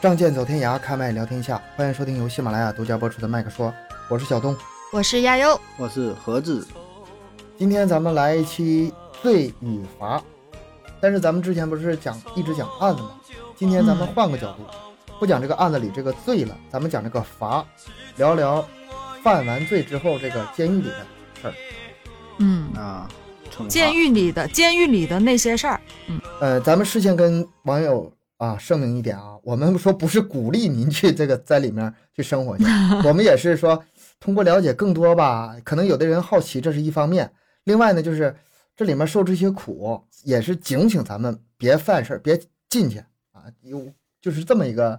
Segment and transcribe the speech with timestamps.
[0.00, 1.60] 仗剑走天涯，开麦聊天下。
[1.76, 3.68] 欢迎收听由喜马拉雅独家播出的《麦克说》，
[4.08, 4.56] 我是小东，
[4.90, 6.66] 我是亚优，我是何子。
[7.58, 8.90] 今天咱们来一期
[9.20, 10.22] 罪与罚，
[11.02, 13.10] 但是咱们之前不是讲一直讲案子吗？
[13.54, 14.64] 今天咱们换个角度，
[15.18, 17.62] 不讲这个案子里这个罪了，咱们讲这个罚，
[18.16, 18.66] 聊聊
[19.22, 21.06] 犯完罪之后这个监狱里的
[21.42, 21.54] 事儿。
[22.38, 23.06] 嗯啊，
[23.68, 25.78] 监狱里的监狱里的那些事儿。
[26.06, 28.10] 嗯，呃，咱们事先跟网友。
[28.40, 32.64] 啊，声明一点啊，我们说不是鼓励您去这个在里面去生活去，
[33.04, 33.84] 我们也是说
[34.18, 35.54] 通过了解更多吧。
[35.62, 37.26] 可能有的人好奇，这是一方面；
[37.64, 38.34] 另外呢，就是
[38.74, 42.40] 这里面受这些苦，也是警醒咱们别犯事儿，别
[42.70, 42.98] 进去
[43.32, 43.44] 啊。
[43.60, 43.86] 有
[44.22, 44.98] 就是这么一个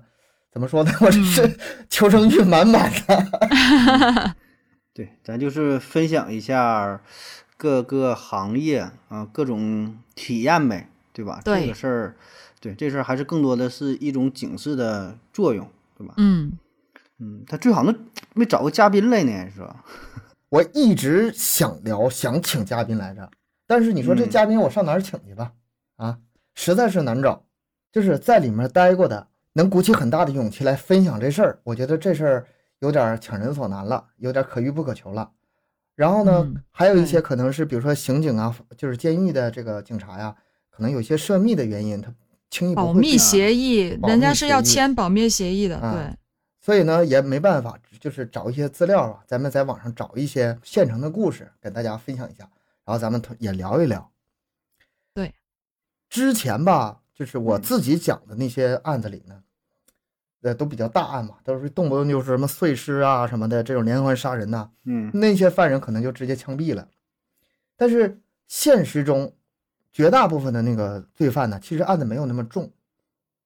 [0.51, 0.91] 怎么说呢？
[1.01, 1.57] 我这是
[1.89, 4.35] 求生欲满满的。
[4.93, 7.01] 对，咱就是分享一下
[7.57, 11.41] 各个行业啊各种体验呗，对吧？
[11.43, 12.15] 这个事儿。
[12.61, 15.67] 对这事儿还是更多的是一种警示的作用，
[15.97, 16.13] 对吧？
[16.17, 16.53] 嗯
[17.17, 17.93] 嗯，他最好能
[18.33, 19.83] 没找个嘉宾来呢，是吧？
[20.49, 23.29] 我一直想聊，想请嘉宾来着，
[23.67, 25.53] 但是你说这嘉宾我上哪儿请去吧？
[25.97, 26.19] 啊，
[26.55, 27.43] 实在是难找。
[27.91, 32.47] 就是在里面待过的，能鼓起很大的勇气来分享这事儿，我觉得这事儿
[32.79, 35.31] 有点强人所难了，有点可遇不可求了。
[35.95, 40.35] 然后呢，还有一些可能是，比如说刑警啊，就是监狱的这个警察呀，
[40.69, 42.13] 可能有些涉密的原因，他。
[42.75, 46.17] 保密协议，人家是要签保密协议的，对。
[46.63, 52.47] 所以呢，也没办法，就是找一些资料啊，咱们在网上找一些现成的故事，跟大家分享一下，
[52.85, 54.11] 然后咱们也聊一聊。
[55.11, 55.33] 对，
[56.07, 59.41] 之前吧，就是我自己讲的那些案子里呢，
[60.43, 66.87] 呃，都比较大案嘛，都是动不动就是什么碎尸啊什么的这种连环杀人呐，嗯，那些犯人可能就直接枪毙了。
[67.75, 69.33] 但是现实中，
[69.91, 72.71] 绝大部分的那个罪犯呢，其实案子没有那么重，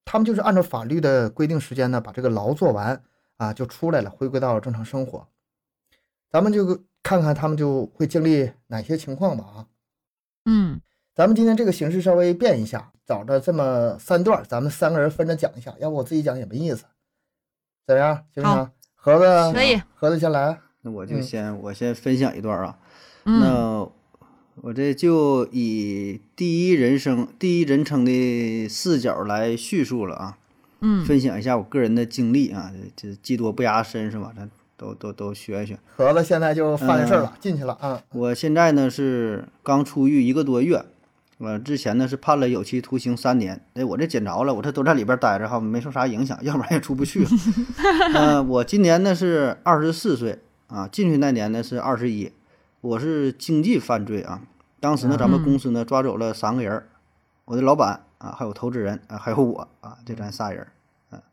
[0.04, 3.02] 他们就是按照法律的规定时间呢，把这个牢做完
[3.38, 5.28] 啊，就出来了，回归到正常生活。
[6.30, 9.66] 咱们就看看他们就会经历哪些情况吧啊。
[10.46, 10.80] 嗯，
[11.16, 16.86] 咱们今天这个形式稍微变一下，找着这么三段，咱们三个人分着讲一下，要不我自己讲也没意思。
[17.88, 18.24] 怎么样？
[18.34, 18.72] 行不行？
[18.94, 20.60] 盒子可以，盒子先来。
[20.82, 22.78] 那我就先我先分享一段啊。
[23.24, 23.92] 那。
[24.62, 30.38] 我这就以第一人称、第一人称的视角来叙述了啊，
[30.80, 34.32] 嗯，分享一下我个人的经历啊，这技多不压身是吧？
[34.36, 35.78] 咱都都都学一学。
[35.98, 38.02] 盒子现在就犯的事儿了，进去了啊。
[38.14, 40.84] 我现在呢是刚出狱一个多月，
[41.38, 43.62] 我之前呢是判了有期徒刑三年。
[43.74, 47.28] 哎，我这捡着了，我这都在里边待着哈，没受啥影响，要不然也出不去。
[48.14, 52.32] 嗯， 我今年呢是二十四岁啊，进去那年呢是二十一。
[52.86, 54.44] 我是经济犯罪啊，
[54.80, 56.84] 当时呢，咱们公司呢抓走了三个人，
[57.46, 60.68] 我的老板啊，还有投资人啊，还有我啊，这咱仨人。
[61.10, 61.24] 啊，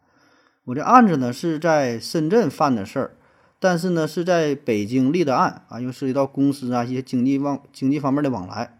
[0.64, 3.16] 我这案子呢是在深圳犯的事儿，
[3.60, 8.78] 但是呢是在北京立的案啊，因为涉及到公司啊一些经济往经济方面的往来。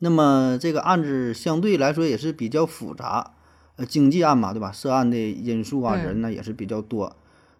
[0.00, 3.34] 那么这个案子相对来说也是比较复杂，
[3.76, 4.72] 呃，经济案嘛，对吧？
[4.72, 7.14] 涉案的因素啊，人呢也是比较多。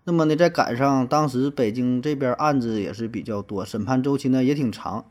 [0.05, 5.05] 那么呢，再赶上当时北京这边案子也是比较多，审判周期呢也挺长。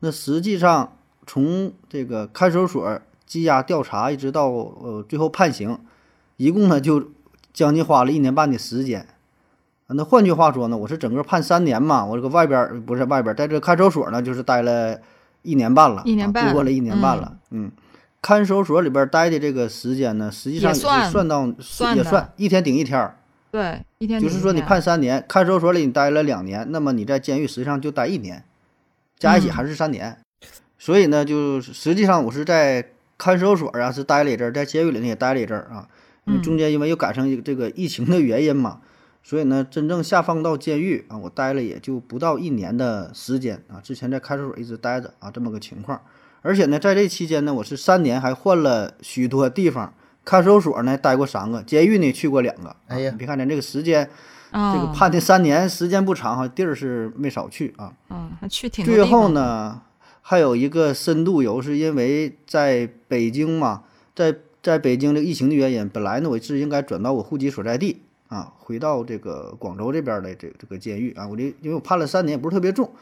[0.00, 0.96] 那实际上
[1.26, 5.78] 从这个看守所羁押调查一直到呃最后判刑，
[6.38, 7.10] 一共呢就
[7.52, 9.06] 将近花了一年半的时间。
[9.88, 14.98] 那换句话说呢，我是整个判三年嘛，我这个外边不是外边，在这看守所呢就是待了
[15.42, 17.36] 一年半了，一年半度过了一年半了。
[17.50, 17.70] 嗯，
[18.22, 21.46] 看守所里边待的这个时间呢，实际上也是算到
[21.94, 23.16] 也算一天顶一天儿。
[23.50, 28.44] 对，一天就是说你判三年，看守所里你待了两年，那么你在监狱实际上就待一年，
[29.18, 30.16] 加一起还是三年。
[30.78, 35.88] 所以呢，就实际上我是在看守所啊是待了一阵儿，在监狱里呢也待了一阵儿啊。
[36.42, 38.80] 中间因为又赶上这个疫情的原因嘛，
[39.24, 43.80] 所以呢真正下放到监狱啊，我待了也就不到一年的时间啊。
[43.82, 46.00] 之前在看守所一直待着啊，这么个情况。
[46.42, 49.92] 而且呢，在这期间呢，我是三年还换了许多地方。
[50.24, 52.76] 看守所呢待过三个，监狱呢去过两个。
[52.86, 54.08] 哎呀，你别看咱这个时间，
[54.52, 57.92] 这个判的三年时间不长哈，地儿是没少去啊。
[58.10, 59.80] 嗯，还去挺最后呢，
[60.20, 63.82] 还有一个深度游，是因为在北京嘛，
[64.14, 71.26] 在在北京这个疫情的原因，本来呢我是应该转到我户籍所在地啊，回到这个广州这边的这这个监狱啊。
[71.26, 72.92] 我这因为我判了三年，也不是特别重，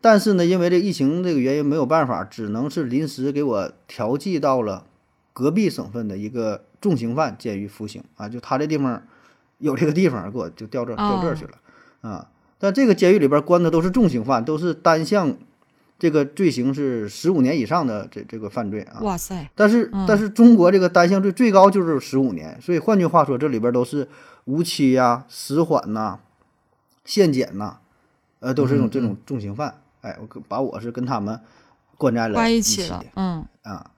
[0.00, 4.84] 但是呢，因为这疫情这个原因没有办法，只能是临时给我调剂到了。
[5.40, 9.02] 隔壁省份的一个重刑犯监狱服刑啊，就他这地方
[9.56, 11.52] 有这个地方，给我就调这调这去了
[12.02, 12.28] 啊。
[12.58, 15.34] 但这个监狱里边关的都是重刑犯，都是单项
[15.98, 19.00] 这个罪行是十五年以上的这这个犯罪啊。
[19.00, 19.48] 哇塞！
[19.54, 24.06] 但是嗯但是中国这个单项罪最高就是十五年，所以换句话说，这里边都是
[24.44, 26.18] 无期呀、死缓呐、
[27.06, 27.78] 限检呐、
[28.40, 29.80] 呃，都是这种嗯这种重刑犯。
[30.02, 31.40] 哎，我跟把我是跟他们
[31.96, 33.90] 关在了一起了，嗯啊。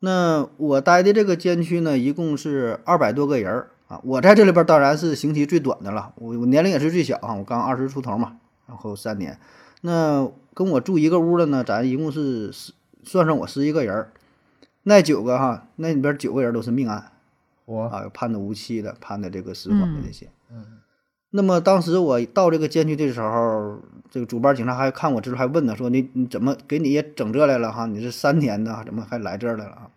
[0.00, 4.00] 那我待的这个监区呢，一共是二百多个人儿啊。
[4.02, 9.38] 我在这里边当然是刑期最短的了，我我年龄也是最小啊，我刚二十出头嘛，然后三年。
[9.82, 12.72] 那跟我住一个屋的呢，咱一共是十，
[13.04, 14.12] 算上我十一个人儿，
[14.82, 17.12] 那九个哈，那里边九个人都是命案
[17.66, 20.28] 我啊，判的无期的，判的这个死缓的嗯这些。
[20.50, 20.64] 嗯
[21.30, 23.78] 那么当时我到这个监区的时候，
[24.10, 27.86] 这个主班警察还看我之后还问呢，说你你怎么给你也整这来了哈？
[27.86, 29.90] 你是三年呢，怎么还来这儿来了啊？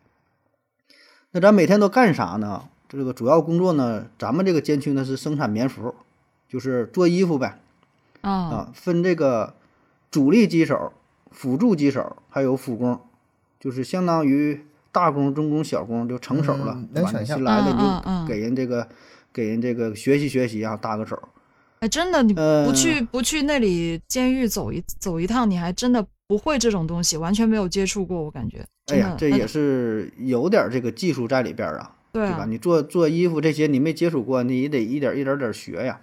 [1.31, 2.63] 那咱每天都干啥呢？
[2.87, 5.95] 这个主要工作呢，咱们这个监区呢是生产棉服，
[6.47, 7.59] 就是做衣服呗
[8.21, 9.55] 啊啊，分这个
[10.11, 10.93] 主力机手、
[11.31, 12.99] 辅助机手，还有辅工，
[13.59, 17.09] 就是相当于大工、中工、小工就成手了嗯，对吧？
[17.09, 18.87] 你能想象新来的就给人这个
[19.33, 21.19] 给人这个学习学习啊，搭个手。
[21.79, 28.65] 哎，真的，你呃不去不去那里监狱走一走一趟，你还真的不会这种东西，完全没有接触过，我感觉。
[28.87, 35.99] 哎呀，这也是有点儿这个技术在里边儿啊，对啊对吧？，你做做衣服这些你没接触过，你也得一点儿一点儿点儿学呀。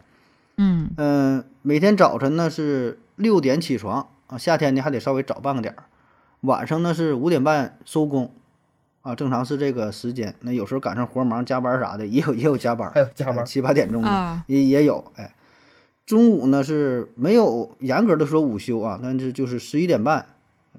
[0.57, 5.85] 嗯嗯、每天早晨呢是六点起床啊，夏天呢还得稍微早半个点儿，
[6.43, 8.35] 晚上呢是五点半收工
[9.03, 10.35] 啊，正常是这个时间。
[10.41, 15.13] 那有时候赶上活忙加班啥的，也有也有加班，还有加班哎七八点钟的啊也也有。
[15.17, 15.35] 哎，
[16.07, 20.27] 中午呢是没有严格的说午休啊，但是就是十一点半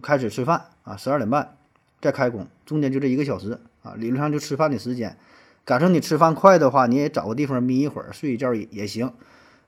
[0.01, 1.56] 开始吃饭啊，十二点半
[2.00, 5.17] 再开工，中间就这一个小时啊，理论上就吃饭的时间。
[5.63, 9.13] 赶上你吃饭快的话，你也找个地方眯一会儿，睡一觉也也行。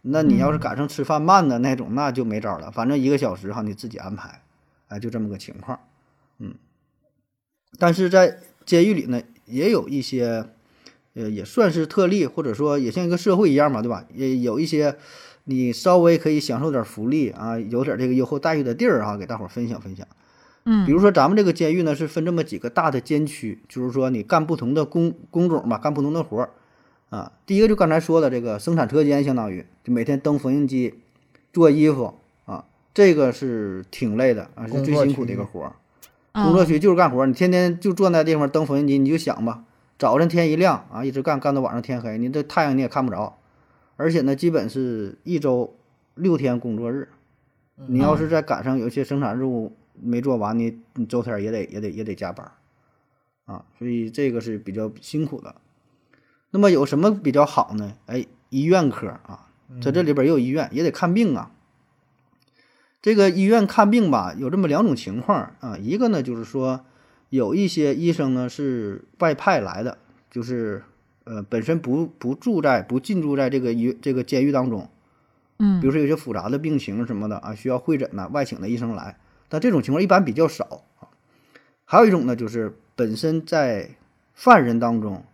[0.02, 2.72] 那你要是赶上吃饭慢的那种，那就没招了。
[2.72, 4.42] 反正一个小时哈，你自己安排，
[4.90, 5.80] 哎，就这么个情况。
[6.40, 6.56] 嗯，
[7.80, 10.46] 但是在监狱里呢，也有一些，
[11.14, 14.06] 呃，也算是特例，或者说也像一个社会一样嘛，对吧？
[14.14, 14.96] 也有一些
[15.46, 20.08] 你稍微可以享受点福利啊，有点这个优厚待遇的地儿啊，给大伙儿分享分享。
[20.66, 26.50] 嗯，比如说咱们这个监狱呢，是分这么几个大的监区，就是说你干不同的工工种吧，干不同的活儿
[27.10, 27.34] 啊。
[27.46, 30.94] 第一个就刚才说的这个生产车间，相当于就每天蹬缝纫机、
[31.52, 32.14] 做衣服
[32.46, 35.74] 啊，这个是挺累的啊，是最辛苦的一个活儿。
[36.34, 39.64] 嗯工作区就是干活儿，你天天就坐那地方蹬缝纫机，你就想吧，
[40.00, 43.38] 早晨天一亮啊，一直干干到晚上天黑，你这太阳你也看不着，
[43.98, 45.76] 而且呢，基本是一周
[46.16, 47.10] 六天工作日。
[47.88, 52.52] 你要是再赶上有些生产任务没做完，你你周天儿也得也得也得加班儿
[53.54, 55.56] 啊，所以这个是比较辛苦的。
[56.50, 57.94] 那么有什么比较好呢？
[58.08, 59.50] 哎，医院科啊，
[59.82, 61.52] 在这里边儿也有医院，也得看病啊。
[63.04, 66.86] 这个医院看病吧，有这么两种情况啊，一个呢就是说，
[67.30, 69.98] 有一些医生呢是外派来的，
[70.32, 70.82] 就是
[71.26, 74.90] 呃本身不不住在不进驻在这个医这个监狱当中，
[75.60, 75.82] 嗯。
[75.82, 79.18] 比如说有些复杂的病情什么的啊，需要会诊呢、外请的医生来，
[79.50, 80.86] 但这种情况一般比较少。
[81.02, 81.12] 啊。
[81.84, 83.90] 还有一种呢，就是本身在
[84.34, 85.26] 犯人当中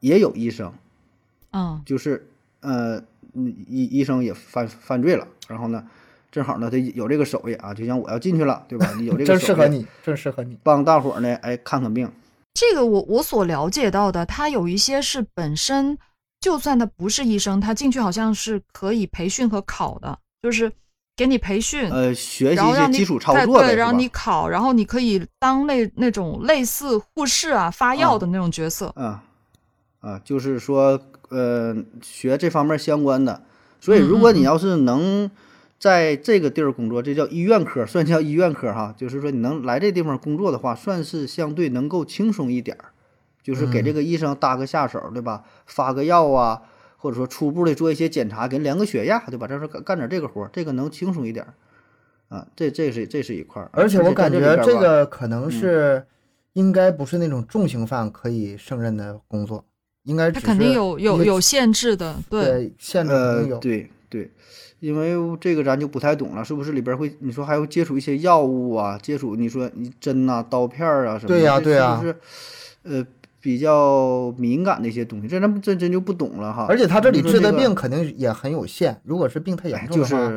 [0.00, 0.74] 也有医生，
[1.52, 1.80] 嗯。
[1.86, 2.28] 就是
[2.60, 5.86] 呃嗯医医生也犯犯罪了，然后呢，
[6.30, 8.88] 正好呢他有这个手艺啊，就像我要进去了，对吧？
[8.98, 10.56] 你有这个真手艺，适合你，正适合你。
[10.62, 12.10] 帮大伙儿呢哎看看病，
[12.54, 15.98] 这个我我所了解到的，他有一些是本身
[16.40, 20.70] 就算他不是医生，他进去好像是可以培训和考的，就是
[21.16, 24.08] 给你培训，呃，学习一些基础操作对，让你？
[24.08, 28.86] 考，然后你可以当那那种类似护士啊、发药的那种角色。
[28.96, 29.22] 啊
[30.00, 33.42] 啊，就是说呃学这方面相关的，
[33.80, 35.30] 所以嗯如果你要是能
[35.80, 42.92] 在这个地儿工作，这叫医院科，算叫医院科哈，就是说你能来这地方工作的话，算是相对能够轻松一点儿，
[43.42, 45.42] 就是给这个医生搭个下手，对吧？
[45.64, 46.60] 发个药啊，
[46.98, 49.46] 或者说初步的做一些检查，给量个血压，对吧？
[49.46, 51.54] 这是干干点这个活儿，这个能轻松一点儿
[52.28, 56.04] 啊，这这是这是一块儿，而且我感觉这个可能是
[56.52, 59.64] 应该不是那种重刑犯可以胜任的工作，
[60.02, 63.58] 应该只他肯定有有有限制的，对，对限制。
[63.62, 64.30] 对对，
[64.80, 72.16] 因为这个咱就不太懂了，是不是里边会你说还会接触一些药物啊，接触你说你针呐、刀片儿啊什么的，对呀这对呀是不是
[72.82, 73.06] 呃
[73.42, 75.28] 比较敏感的一些东西？
[75.28, 76.66] 这咱这真真就不懂了哈。
[76.68, 80.30] 而且他这里治的病肯定也很有限，如果是病太严哎就重的话，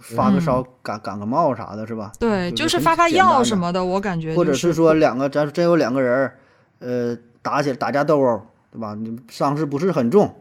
[0.00, 2.10] 是发个嗯烧、感感个冒啥的，是吧？
[2.18, 6.38] 对，就是发发药什么的，我感觉或者是说两个，咱真有两个人儿，
[6.80, 8.40] 呃，打起来打架斗殴，
[8.72, 8.94] 对吧？
[8.94, 10.34] 你伤势不是很重，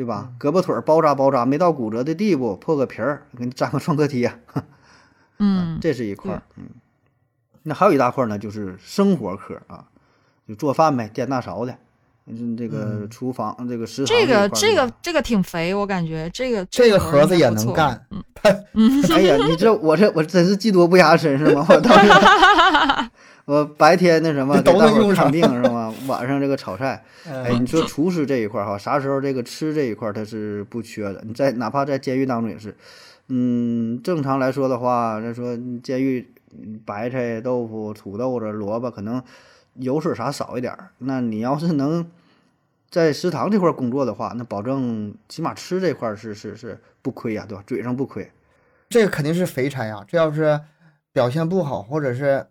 [0.00, 0.32] 对吧？
[0.40, 4.32] 胳膊腿儿包扎包扎，没到骨折的地步，破个皮儿，给你粘个创可贴，
[5.38, 6.42] 嗯，这是一块儿。
[6.56, 6.64] 嗯，
[7.64, 9.84] 那还有一大块呢，就是生活科啊，
[10.48, 11.76] 就做饭呗，颠大勺的，
[12.24, 18.24] 嗯，这个嗯厨房、这个食堂这个一块儿这个的这个挺肥，我感觉这个这个盒子也能干嗯
[18.72, 21.66] 嗯 哎呀，你这我这我真是技多不压身是吗？
[21.68, 22.10] 我当时
[23.50, 25.92] 我白天那什么都给大伙看病是吗？
[26.06, 31.20] 晚上这个炒菜， 哎，嗯你说厨师这一块儿哈，啥时候这个吃这一块儿他是不缺的？
[31.26, 32.76] 你在哪怕在监狱当中也是，
[33.26, 39.20] 嗯，正常来说的话，那说监狱嗯白菜、豆腐、土豆子、萝卜可能
[39.74, 42.08] 油水啥少一点儿，那你要是能
[42.88, 47.64] 在食堂这块儿工作的话，那保证起码吃这块儿是是是不亏呀、对吧？
[47.66, 48.30] 嘴上不亏。
[48.88, 50.04] 这个肯定是肥差呀。
[50.06, 50.60] 这要是
[51.12, 52.46] 表现不好，或者是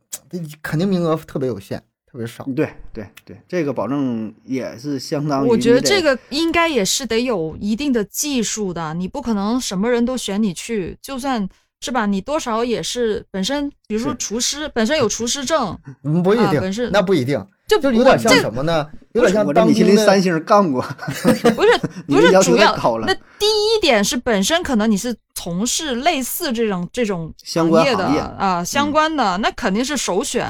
[0.61, 2.43] 肯定名额特别有限，特别少。
[2.55, 11.47] 对对对，这个保证也是相当于我觉得这个应该也是得有一定的技术的，你不可能什么人都选你去，就算
[11.81, 18.85] 是吧，你多少也是本身，比如说厨师本身有厨师证，嗯，不一定，啊本身那不一定，就就有点像这什么呢？
[19.13, 20.21] 有点像当米其林三。
[20.21, 20.81] 星干过，
[21.23, 21.49] 不是
[22.07, 30.45] 不是主要那第一点是本身可能你是从事类似这种这种相关业的啊相关的，那肯定是首选。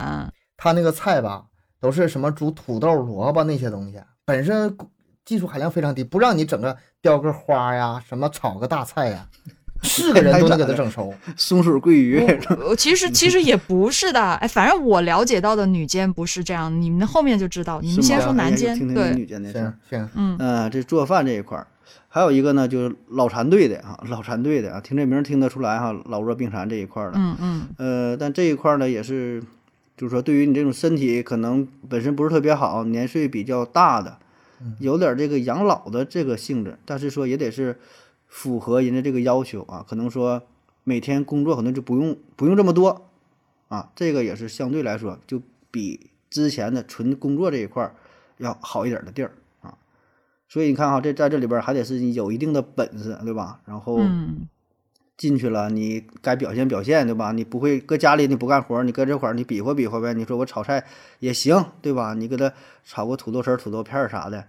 [0.58, 1.44] 他那个菜吧，
[1.80, 4.76] 都是什么煮土豆、萝卜那些东西，本身
[5.24, 9.26] 技术含量非常低，不让你整个雕个花呀，什么炒个大菜呀，
[9.82, 11.14] 是个人都能给他整熟。
[11.38, 12.22] 松鼠桂鱼，
[12.68, 17.80] 我其实其实也不是的，哎，反正我了解到的女监不是这样，你们后面就知道。
[17.82, 20.00] 你们先说男监，对，女监的事儿行。
[20.00, 21.68] 行，嗯，嗯，这做饭这一块儿，
[22.08, 27.18] 还有一个呢，就是老残队的啊，老残队的啊，听这名儿听得出来哈，老弱病残这一块儿的。
[27.18, 29.42] 嗯嗯呃，但这一块儿呢，也是，
[29.96, 34.18] 就是说，对于你这种身体可能本身不是特别好，年岁比较大的，
[34.80, 37.78] 有点儿这个养老的这个性质，但是说也得是
[38.30, 40.44] 符合人家这个要求啊，可能说
[40.86, 43.10] 每天工作可能就不用不用这么多
[43.68, 47.96] 啊，这个也是相对来说就比之前的纯工作这一块儿
[48.38, 49.78] 要好一点儿的地儿啊。
[50.48, 53.60] 所以你看哈，这在这里边儿还得是你有一定的本事，对吧？
[53.66, 54.48] 然后嗯
[55.18, 57.34] 进去了，你该表现表现，对吧？
[57.34, 60.14] 你不会搁家里你不干活儿，你搁这块儿你比划比划呗。
[60.14, 60.86] 你说我炒菜
[61.20, 62.14] 也行，对吧？
[62.14, 62.54] 你给他
[62.86, 64.46] 炒个土豆丝儿、土豆片儿啥的，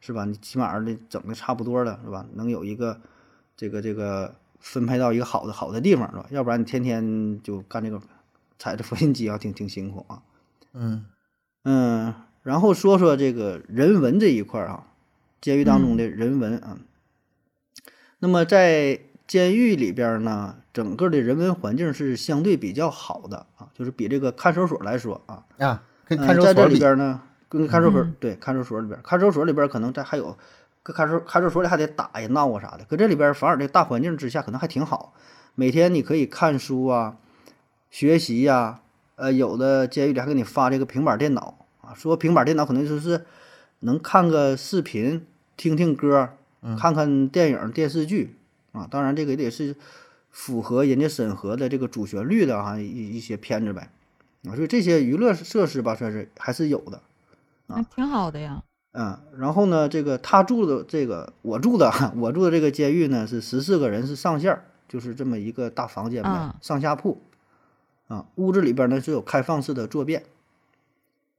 [0.00, 0.24] 是吧？
[0.24, 2.24] 你起码的整的差不多了，是吧？
[2.34, 3.00] 能有一个
[3.62, 6.26] 这个这个分配到一个好的好的地方，是吧？
[6.30, 8.02] 要不然你天天就干这个
[8.58, 10.20] 踩着 缝纫机啊，挺挺辛苦啊。
[10.72, 11.06] 嗯
[11.62, 14.88] 嗯，然后说说这个人文这一块儿啊，
[15.40, 16.78] 监狱当中的人文啊。
[18.18, 30.36] 那么在监狱里边呢，整个的人文环境是相对比较好的啊，就是比这个看守所来说啊，啊，跟嗯看守在这所，里边呢，跟看守所、嗯对看守所里边，看守所里边可能这还有，
[30.82, 35.14] 搁看守看守所里还得打呀闹啊啥的，搁这里边反而这大环境之下可能还挺好，
[35.54, 37.16] 每天你可以看书啊，
[37.90, 38.80] 学习呀、
[39.14, 43.24] 呃，有的监狱里还给你发这个平板电脑啊，说平板电脑可能就是
[43.80, 45.24] 能看个视频、
[45.56, 46.30] 听听歌、
[46.78, 48.34] 看看电影、电视剧
[48.72, 49.76] 啊，当然这个也得是
[50.30, 53.90] 符合人家审核的这个主旋律的啊一一些片子呗。
[54.48, 57.00] 啊，所以这些娱乐设施吧，算是还是有的。
[57.68, 58.62] 啊挺好的呀。
[58.92, 67.22] 嗯，然后呢，这个他住的这个我住的我住的这个监狱呢是十四个人是上线儿，就是这么一个大房间呗，嗯上下铺。
[68.08, 70.24] 啊，屋子里边呢是有开放式的坐便。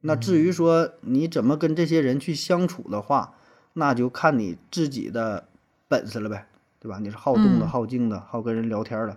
[0.00, 3.34] 那至于说你怎么跟这些人去相处的话，
[3.74, 5.46] 那就看你自己的
[5.86, 6.48] 本事了呗，
[6.80, 6.98] 对吧？
[6.98, 9.16] 你是好动的、嗯好静的、好跟人聊天的，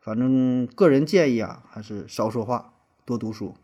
[0.00, 2.74] 反正个人建议啊，还是少说话，
[3.06, 3.54] 多读书。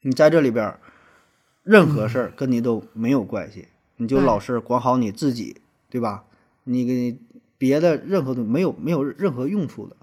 [0.00, 0.80] 你在这里边儿，
[1.62, 6.24] 任何事儿跟你都没有关系，你就老实管好你自己，对吧？
[6.64, 7.18] 你给
[7.58, 9.96] 别的任何东西没有没有任何用处的。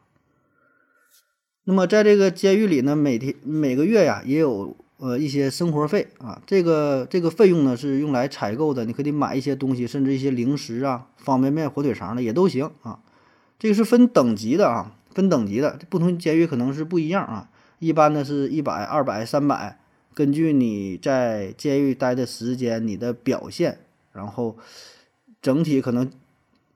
[1.63, 12.99] 那么在这个监狱里呢，每天每个月呀也有呃一些生活费啊，这个这个费用呢是用来采购的，你可以买一些东西，甚至一些零食啊、方便面、火腿肠的也都行啊。
[13.59, 17.49] 这个是分等级的啊，分等级的，不同监狱可能是不一样啊。
[17.79, 19.79] 一般呢是一百、二百、三百，
[20.17, 23.77] 根据你在监狱待的时间、你的表现，
[24.11, 24.57] 然后
[25.43, 26.09] 整体可能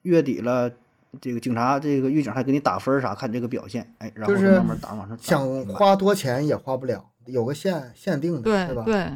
[0.03, 0.71] 月底了，
[1.19, 5.19] 这个警察这个狱警还给你打分儿啥，看你这个表现，哎，然后就是慢慢打往上涨。
[5.19, 8.83] 想花多钱也花不了，有个限限定的，吧？
[8.83, 9.11] 对对，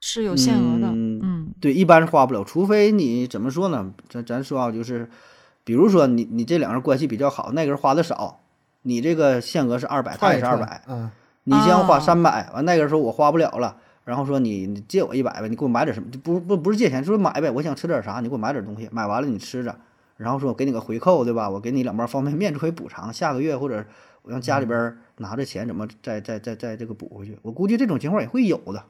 [0.00, 0.86] 是有限额的。
[0.92, 3.92] 嗯嗯对，一般是花不了，除非你怎么说呢？
[4.08, 5.10] 咱咱说啊，就是，
[5.64, 8.38] 比如说你你这两个人关系比较好，那个人花的少，
[8.82, 11.10] 你这个限额是二百，他也是二百，嗯，
[11.44, 16.10] 你先花哦三百，完那个时候我花不了了，然后说你你借我一百呗，你给我买点什么？
[16.10, 19.76] 就不不不是借钱，就是买呗，我想吃点啥，你给我买点东西，买完了你吃着，
[20.16, 21.48] 然后说我给你个回扣，对吧？
[21.50, 23.84] 我给你两包方便面作为补偿，下个月或者
[24.22, 27.38] 我让家里边儿拿着钱怎么再再再再这个补回去？
[27.42, 28.82] 我估计这种情况也会有的，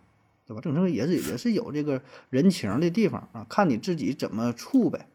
[0.47, 0.61] 对吧？
[0.63, 5.07] 这种也是也是有这个人情的地方啊，看你自己怎么处呗，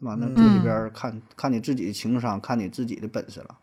[0.00, 0.28] 完了？
[0.34, 3.56] 这里边儿看看你自己的情商，看你自己的本事了。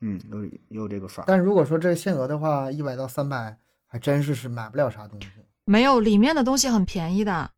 [0.00, 1.24] 嗯，有有这个法。
[1.26, 5.28] 但如果说这个限额的话，一百到三百，还真是是买不了啥东西，
[5.64, 7.50] 没有里面的东西很便宜的？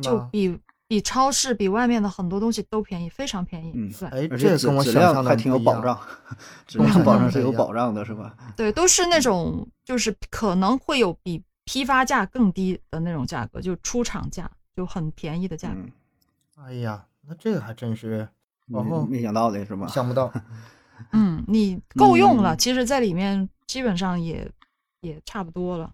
[0.00, 3.72] 就比比超市比外面的很多东西都便宜，非常便宜。
[3.74, 6.00] 嗯对哎，而且质这跟我质想象还挺有保障，
[6.66, 8.34] 质量保障是有保障的，是吧？
[8.56, 15.80] 对，都是那种就是可能会有比批发价更低的那种价格，就出厂价就很便宜的价格。
[15.80, 15.90] 嗯，
[16.64, 18.28] 哎呀，那这个还真是
[18.66, 19.88] 没哦没想到的是吧？
[19.88, 20.32] 想不到。
[21.12, 24.50] 嗯，你够用了，嗯其实在里面基本上也
[25.00, 25.92] 也差不多了。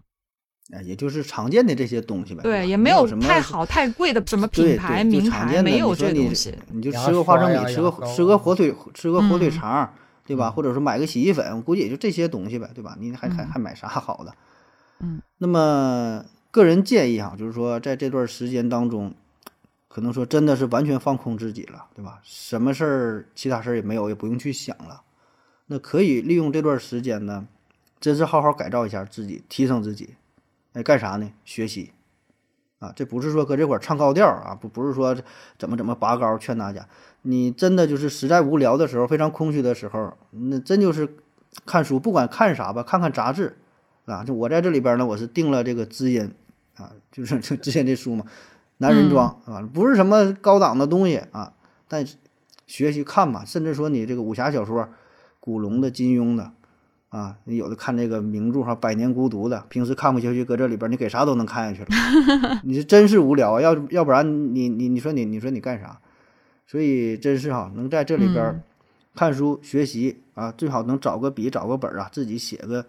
[0.73, 2.41] 哎，也就是常见的这些东西呗。
[2.41, 6.57] 对，也没有什么太好太贵的什么品牌、名牌，没有这东西。
[6.71, 9.93] 你就吃个花生米，吃个吃个火腿，吃个火腿嗯肠，
[10.25, 10.49] 对吧？
[10.49, 12.97] 嗯或者说买个洗衣粉，我估计也就这些东西呗，对吧？
[12.99, 14.33] 你还还嗯还买啥好的？
[15.01, 19.13] 嗯，那么个人建议哈，就是说在这段时间当中，
[19.95, 22.19] 可能说真的是完全放空自己了，对吧？
[22.21, 25.03] 什么事儿，其他事儿也没有，也不用去想了。
[25.67, 27.47] 那可以利用这段时间呢，
[28.01, 30.15] 真是好好改造一下自己，提升自己。
[30.73, 31.31] 哎，干啥呢？
[31.45, 31.93] 学习
[32.79, 35.15] 啊，这不是说搁这块儿唱高调啊，不不是说
[35.57, 36.85] 怎么怎么拔高劝大家。
[37.21, 41.07] 你真的就是实在无聊的时候，非常空虚的时候，那真就是
[41.65, 43.57] 看书，不管看啥吧，看看杂志
[44.03, 44.25] 啊。
[44.25, 46.33] 就我在这里边呢，我是订了这个知音
[46.75, 48.25] 啊，就是这 之前这书嘛，
[48.77, 51.53] 男人装啊，不是什么高档的东西啊，
[51.87, 52.05] 但
[52.67, 54.89] 学习看嘛，甚至说你这个武侠小说，
[55.39, 56.51] 古龙的、金庸的。
[57.09, 62.59] 啊，你有的看这个名著哈，《百年孤独》的，平时看不下去，搁这里边你给啥都能看下去了。
[62.65, 63.61] 你是真是无聊啊！
[63.61, 65.97] 要要不然你你你说你你说你干啥？
[66.67, 68.61] 所以真是哈，能在这里边
[69.15, 72.85] 看书学习啊，最好能找个笔找个本啊，自己写个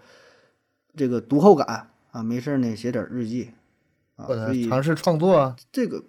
[0.96, 3.50] 这个读后感啊，没事儿呢写点日记
[4.16, 4.24] 啊。
[4.24, 6.02] 或者所以尝试创作啊，这个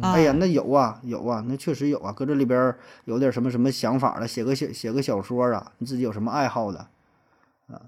[0.00, 6.86] 哎呀，那有啊有啊，那确实有啊，搁这里边儿有点什么什么想法了，写个写写个小说啊，你自己有什么爱好的
[7.66, 7.80] 啊？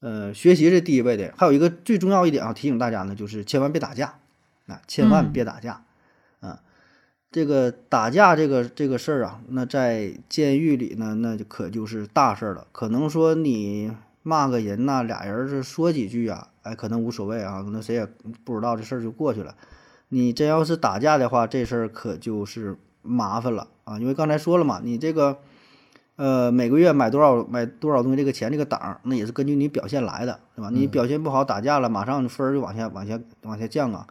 [0.00, 4.18] 呃，学习是第一位的，还有一个最重要一点啊，提醒大家呢，就是千万别打架
[4.66, 5.82] 啊，千万嗯别打架、
[6.40, 6.60] 啊。
[7.30, 12.66] 这个打架这个这个事儿啊，那在监狱里呢，那就可就是大事儿了。
[12.72, 13.92] 可能说你
[14.28, 18.06] 骂个人呐、俩人是说几句啊，哎，可能无所谓啊，可能谁也
[18.44, 19.54] 不知道这事儿就过去了。
[20.10, 23.98] 你真要是打架的话，这事儿可就是麻烦了啊！
[23.98, 25.38] 因为刚才说了嘛，你这个
[26.16, 30.68] 呃每个月买多少买多少东西，这个钱这个档儿，那也是根据你表现来的，对吧？
[30.70, 34.06] 你嗯表现不好，打架了，马上分儿就往下往下往下降啊。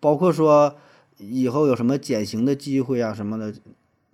[0.00, 0.76] 包括说
[1.16, 3.54] 以后有什么减刑的机会啊什么的，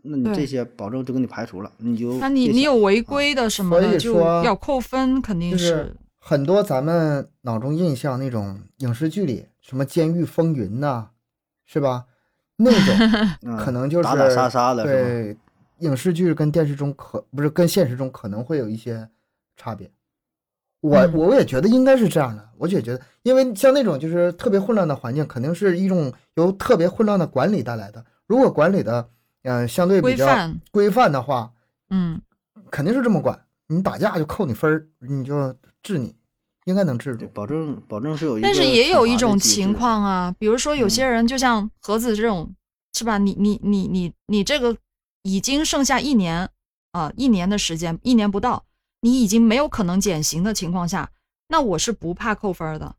[0.03, 11.09] 那你这些保证就给你排除了，你就那你你有违规的什么就要扣分，肯定就是很多咱们脑中印象那种影视剧里，什么《监狱风云》呐，
[11.65, 12.05] 是吧？
[12.57, 13.11] 那种
[13.43, 15.37] 嗯可能就是打打杀杀的，对
[15.79, 19.09] 影视剧跟电视中可不是跟现实中可能会有一些
[19.57, 19.89] 差别。
[20.81, 28.05] 我嗯我也觉得应该是这样的，我也觉得，因为像那种就是特别混乱的环境，肯定是一种由特别混乱的管理带来的。
[28.27, 29.09] 如果管理的
[29.43, 31.53] 呃相对比较规范，规范的话，
[31.91, 32.21] 嗯，
[32.71, 33.47] 肯定是这么管。
[33.69, 36.15] 你打架就扣你分儿，你就治你，
[36.65, 37.27] 应该能治，住。
[37.29, 42.55] 保证保证是有一但是也有一种情，况啊，比如说有嗯些人就像盒子这种，
[42.95, 43.19] 是吧？
[43.19, 44.77] 你你你你你这个
[45.23, 46.49] 已经剩下一年
[46.93, 48.65] 啊、一年的时间，一年不到，
[49.03, 51.11] 你已经没有可能减刑的情况下，
[51.49, 52.97] 那我是不怕扣分儿的。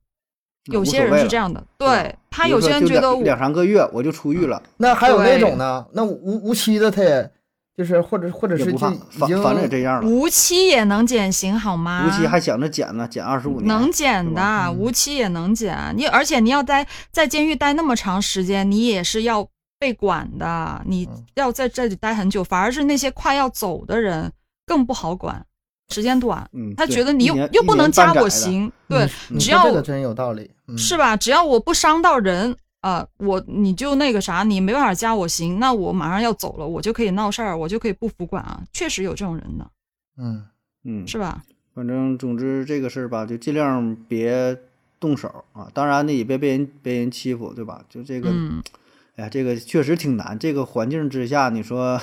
[0.68, 5.86] 嗯有些人是这样的，对他有些人觉得我两三个月我就出狱了，那还有那种呢？
[5.94, 7.32] 那无无期的，他也
[7.76, 10.08] 就是或者或者是反反正也这样了。
[10.08, 12.06] 无期也能减刑好吗？
[12.06, 15.76] 无期还想着减呢，减二十五年，能减的，嗯无期也能减。
[15.96, 19.48] 你而且你要待在监狱待那么长时间，你也是要
[19.80, 22.44] 被管的，你嗯要在这里待很久。
[22.44, 24.32] 反而是那些快要走的人
[24.68, 25.44] 更不好管，
[25.90, 31.16] 时间短，嗯，他觉得你又又不能加我，一年刑，对只要这个真有道理，嗯、是吧？
[31.18, 32.56] 只要我不伤到人。
[32.82, 38.64] 啊、我你就那个啥，你没办法加我刑，那我马上要走了，我就可以闹事儿，我就可以不服管啊。
[38.72, 39.70] 确实有这种人的，
[40.18, 40.46] 嗯，
[40.86, 41.44] 嗯，是吧？
[41.76, 44.58] 反正总之这个事儿吧，就尽量别
[44.98, 45.68] 动手啊。
[45.74, 47.84] 当然呢，也别被人被人欺负，对吧？
[47.90, 48.64] 就这个，嗯，
[49.18, 50.40] 哎呀，这个确实挺难。
[50.40, 52.00] 这个环境之下，你说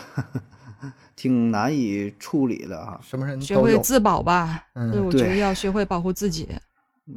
[1.16, 3.00] 挺难以处理的啊。
[3.02, 4.66] 什么人都有，学会自保吧。
[4.74, 6.46] 嗯对，我觉得要学会保护自己。
[7.09, 7.14] 嗯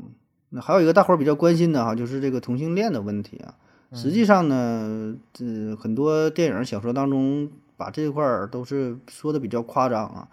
[0.52, 3.54] 那还有一个大伙儿比较关心的哈，就是这个同性恋的问题啊。
[3.94, 10.28] 实际上呢，这很多电影、小说当中把这块儿都是说的比较夸张啊。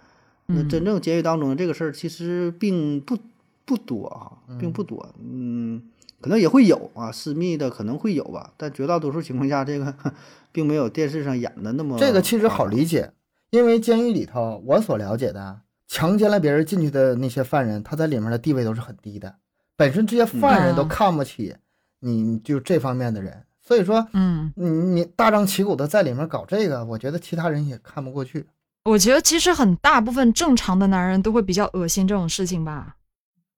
[0.46, 3.18] 那嗯真正监狱当中这个事儿其实并不
[3.66, 5.06] 不多啊，并不多。
[5.20, 5.82] 嗯，
[6.20, 9.94] 可能也会有啊，私密的可能会有吧，但绝大多数情况下，这个
[10.52, 13.12] 并没有电视上演的那么这个其实好理解，
[13.50, 19.34] 因为监狱里头，我所了解的，强奸了别人进去的那些犯人，他在里面的地位都是很低的，
[19.76, 21.54] 本身这些犯人都嗯看不起
[22.00, 28.46] 你，就这方面的人，所以说嗯，你你大张旗鼓的在里面搞这个，我觉得其他人也看不过去。
[28.84, 32.94] 我觉得其实很大部分正常的男人都会比较恶心这种事情吧。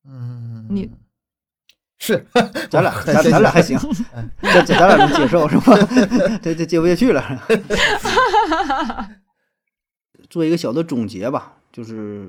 [0.09, 0.91] 嗯，你
[1.99, 2.25] 是
[2.71, 3.79] 咱俩咱咱俩还行，
[4.41, 5.77] 这这咱俩能接受是吧？
[6.41, 7.23] 这这接不下去了。
[10.31, 12.29] 做一个小的总结吧，就是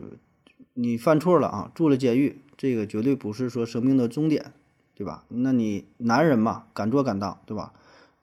[0.74, 4.54] 你犯错了啊，住了监狱，这个绝对不是说生命的终点，
[4.96, 5.24] 对吧？
[5.28, 7.74] 那你男人嘛，敢做敢当，对吧？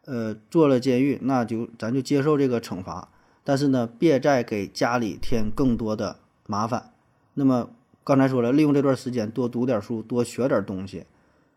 [0.07, 3.09] 呃，坐了监狱，那就咱就接受这个惩罚，
[3.43, 6.93] 但是呢，别再给家里添更多的麻烦。
[7.35, 7.69] 那么
[8.03, 11.05] 刚才说了，利用这段时间多读点书，多学点东西，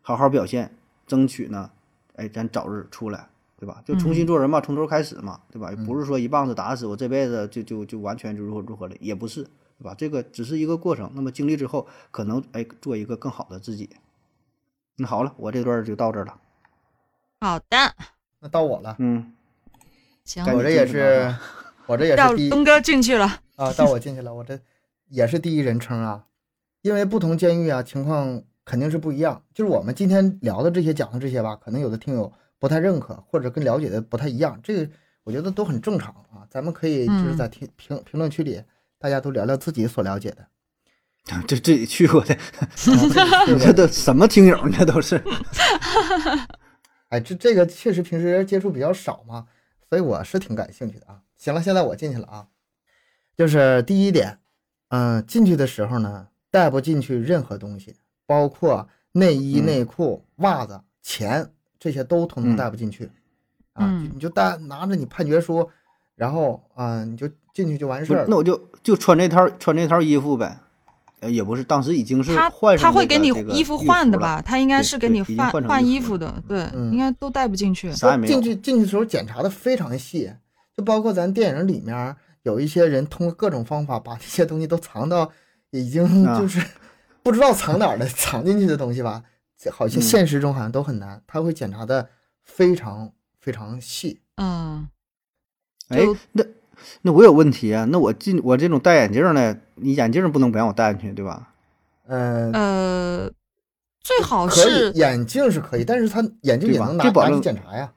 [0.02, 0.74] 好好表现，
[1.06, 1.70] 争取呢，
[2.16, 3.29] 哎，咱早日出来，
[3.60, 3.82] 对吧？
[3.84, 5.70] 就重新做人嘛，从头开始嘛，对吧？
[5.86, 9.94] 不是说一棒子打死我这辈子就就就完全就如何如何了，也不是，对吧？
[9.98, 11.12] 这个只是一个过程。
[11.14, 13.90] 那么经历之后，可能哎，做一个更好的自己。
[14.96, 16.38] 那好了，我这段就到这儿了。
[17.40, 17.76] 好的，
[18.40, 19.30] 那到我了，嗯，
[20.24, 21.34] 行，我这也是，
[21.84, 23.26] 我这也是第一东哥进去了。
[23.56, 24.58] 啊，到我进去了，我这
[25.08, 26.24] 也是第一人称啊，
[26.80, 29.42] 因为不同监狱啊情况肯定是不一样。
[29.52, 34.92] 就是我们今天聊的这些讲的这些吧，可能有的听友不太认可，或者跟了解的不太一样，这个
[35.24, 36.46] 我觉得都很正常啊。
[36.48, 38.62] 咱们可以就是在评评评论区里，
[38.98, 40.46] 大家都聊聊自己所了解的。
[41.46, 42.36] 这自己去过的，
[42.86, 44.76] 你这 这都什么听友你？
[44.76, 45.22] 这都是。
[47.08, 49.46] 哎，这这个确实平时接触比较少嘛，
[49.88, 51.22] 所以我是挺感兴趣的啊。
[51.36, 52.46] 行了，现在我进去了啊，
[53.36, 54.38] 就是第一点，
[54.88, 57.96] 嗯、进去的时候呢，带不进去任何东西，
[58.26, 63.10] 包括内衣、嗯内裤、袜子、钱这些都统统嗯带不进去，
[63.72, 65.68] 啊，你就带拿着你判决书，
[66.14, 70.56] 然后啊、你就进去就完事儿那我就就穿这套穿这套衣服呗，
[71.20, 73.78] 呃，也不是，当时已经是他换上他会给你衣服？
[73.78, 74.40] 换的吧？
[74.40, 77.90] 他应该是给你换换衣服的，对，嗯应该都带不进去。
[77.92, 78.42] 啥也没有进。
[78.42, 80.30] 去进去的时候检查的非常细，
[80.76, 85.30] 就包括咱电影里面有一些人通过各种方法把这些东西都藏到
[85.70, 86.64] 已经啊就是
[87.22, 89.24] 不知道藏哪儿的藏进去的东西吧，这
[89.68, 92.08] 好像嗯现实中好像都很难，他会检查的
[92.44, 94.20] 非常非常细。
[94.36, 94.88] 嗯，
[95.88, 95.98] 哎，
[96.32, 96.44] 那
[97.02, 97.84] 那我有问题啊？
[97.90, 101.52] 那我进我这种戴眼镜的，你眼镜不能不让我戴进去，对吧？
[102.06, 103.30] 嗯、呃，
[104.00, 107.92] 最好可以是眼镜是可以，但是他眼镜也能拿拿去检查呀，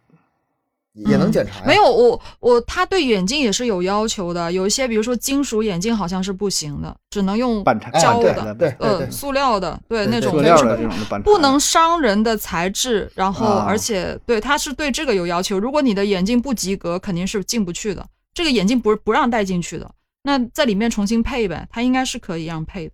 [0.94, 1.66] 也能嗯检查呀。
[1.66, 7.64] 没有我我他对眼镜也是有要求的，有一些比如说金属眼镜好像是不行的，只能用
[8.02, 18.06] 胶对的对对呃塑料的，对那种就是料的这种的半产不能伤人的材质，然后啊而且对他是对这个有要求，如果你的眼镜不及格，肯定是进不去的。
[18.34, 19.92] 这个眼镜不是不让带进去的，
[20.24, 22.94] 那在里面重新配呗，它应该是可以让配的。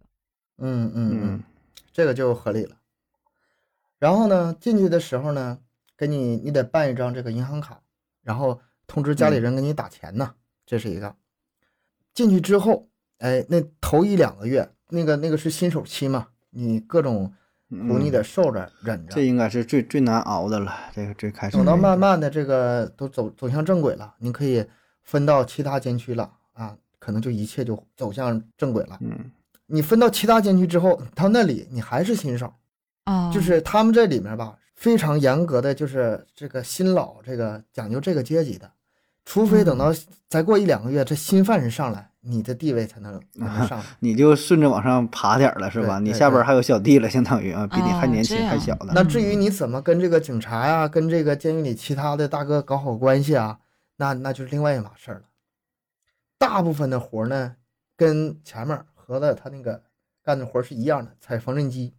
[0.58, 1.44] 嗯嗯嗯嗯，
[1.94, 2.76] 这个就合理了。
[4.00, 5.60] 然后呢，进去的时候呢，
[5.98, 7.80] 给你你得办一张这个银行卡，
[8.30, 11.16] 然后通知家里人给你打钱呢，这是一个。
[12.14, 12.88] 进去之后，
[13.18, 17.26] 哎，那头一两个月，那个那个是新手期嘛，你各种
[17.70, 20.72] 苦你嗯得受着忍着这，应该是最最难熬的了。
[20.94, 24.64] 这个最开始等到慢慢的这个都走走向正轨了，你可以
[25.02, 29.00] 分到其他监区了啊，可能就一切就走向正轨了。
[29.02, 29.32] 嗯
[29.66, 32.54] 你分到其他监区之后，到那里你还是新手。
[33.06, 38.72] 啊，就是他们这里面吧，非常严格的，就是这个新老这个讲究这个阶级的，
[39.26, 39.94] 除非等到
[40.30, 43.86] 再过一两个月，这新犯人上来，你的地位才能才能上来。
[44.00, 46.00] 你就顺着往上爬点了，是吧？
[46.00, 48.94] 你下边还有小弟了，相当于啊，比你还哦年轻还小的。
[48.96, 53.60] 那至于你怎么跟这个警察呀、跟这个监狱里其他的大哥搞好关系啊，
[53.98, 55.24] 那那就是另外一码事儿了。
[56.38, 57.58] 大部分的活儿呢，
[57.98, 59.84] 跟前面和的他那个
[60.24, 61.96] 干的活儿是一样的，踩缝纫机。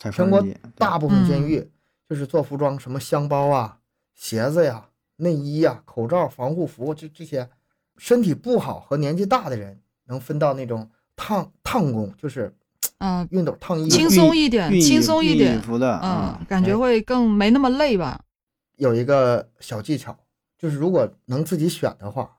[0.00, 0.44] 才全国
[0.76, 1.70] 大部分监嗯狱
[2.08, 3.78] 就是做服装，什么箱包啊、
[4.14, 7.48] 鞋子呀、内衣呀、口罩、防护服，这这些，
[7.96, 12.54] 身体不好和年纪大的人能分到那种烫烫工，就是
[12.98, 14.08] 嗯，熨斗烫衣轻。
[14.08, 18.20] 松一点，轻松一点衣，服的，嗯，感觉会更没那么累吧？
[18.76, 20.16] 有一个小技巧，
[20.58, 22.36] 就是如果能自己选的话，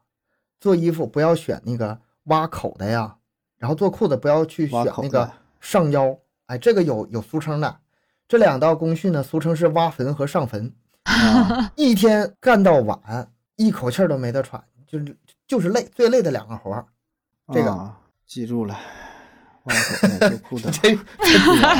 [0.60, 3.18] 做衣服不要选那个挖口的呀，
[3.58, 6.18] 然后做裤子不要去选那个上腰，
[6.48, 7.80] 哎，这个有有俗称的。
[8.28, 10.74] 这两道工序呢，俗称是挖坟和上坟。
[11.04, 16.86] 啊 一天干到晚，一口气儿都没得喘，就是就是累，最累的两个活儿。
[17.54, 18.78] 这个啊、记住了。
[20.20, 20.98] 这这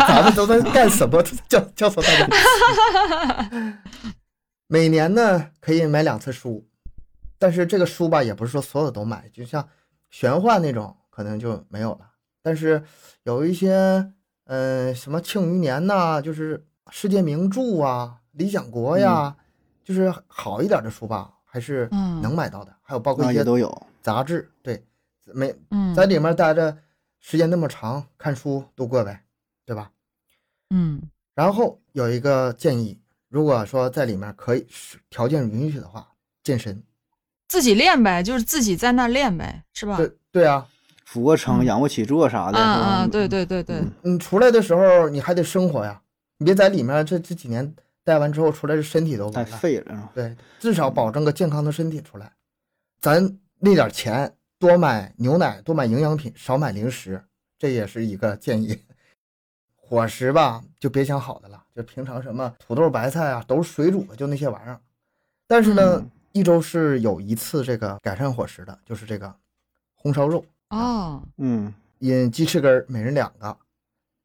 [0.08, 1.24] 咱们都在干什么？
[1.48, 3.82] 教教唆大家。
[4.68, 6.68] 每年呢可以买两次书，
[7.40, 9.68] 但是这个书吧也不是说所有都买，就像
[10.10, 12.12] 玄幻那种可能就没有了。
[12.42, 12.84] 但是
[13.24, 14.12] 有一些，
[14.48, 19.36] 呃，什么庆余年呐、就是世界名著啊、理想国呀，
[19.84, 22.74] 就是好一点的书吧，还是嗯能买到的。
[22.82, 23.88] 还有包括啊，一些也都有。
[24.02, 24.82] 杂志，对，
[25.34, 26.78] 没嗯在里面待着
[27.20, 29.22] 时间那么长，看书度过呗，
[29.66, 29.92] 对吧？
[30.70, 31.02] 嗯
[31.36, 34.66] 然后有一个建议，如果说在里面可以
[35.10, 36.08] 条件允许的话，
[36.42, 36.82] 健身。
[37.50, 39.98] 自己练呗，就是自己在那练呗，是吧？
[39.98, 40.66] 对对啊，
[41.08, 46.02] 俯卧撑、嗯仰卧起坐啥的，啊对对对对，嗯你出来的时候你还得生活呀，
[46.38, 49.46] 你别在里面这这几年待完之后出来，这身体都太。
[49.46, 49.96] 废了。
[49.96, 52.30] 啊对，至少保证个健康的身体出来。
[53.00, 57.24] 咱那点钱多买牛奶，多买营养品，少买零食，
[57.58, 58.78] 这也是一个建议。
[59.78, 64.82] 伙食吧，就别想好的了，就平常什么土豆、白菜啊，都是水煮的，就那些玩意儿。
[65.48, 69.34] 但是呢，嗯一周是有一次这个改善伙食的，就是这个
[69.96, 73.58] 红烧肉，哦，嗯，饮鸡翅根儿每人两个，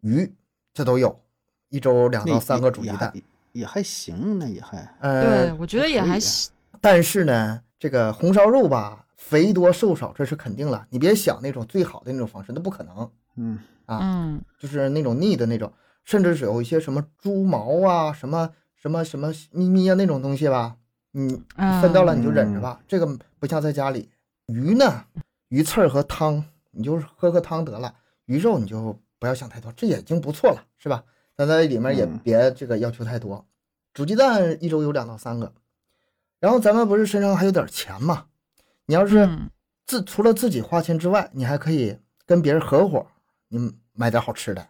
[0.00, 0.32] 鱼
[0.74, 1.20] 这都有，
[1.68, 3.12] 一周两到三个煮鸡蛋。
[3.14, 6.52] 也还也还行呢，也还呃，对，我觉得也还行。
[6.80, 10.86] 但是呢，这个红烧肉吧，肥多瘦少这是肯定了。
[10.90, 15.72] 你别想那种最好的那种方式，那不可能，嗯嗯就是那种腻的那种，
[16.04, 20.76] 甚至是有一些什么猪毛啊、什么什么什么咪咪啊那种东西吧，
[21.12, 21.40] 你
[21.80, 22.80] 分到了你就忍着吧。
[22.88, 23.06] 这个
[23.38, 24.08] 不像在家里，
[24.46, 25.04] 鱼呢，
[25.52, 27.94] 鱼刺儿和汤，你就是喝喝汤得了。
[28.24, 31.04] 鱼肉你就不要想太多，这也已经不错了，是吧？
[31.36, 33.46] 那在里面也嗯别这个要求太多。
[33.92, 35.52] 煮鸡蛋一周有两到三个，
[36.40, 38.28] 然后咱们不是身上还有点钱嘛？
[38.86, 39.50] 你要是嗯
[39.84, 43.06] 自除了自己花钱之外，你还可以跟别人合伙，
[43.48, 44.66] 你买点好吃的。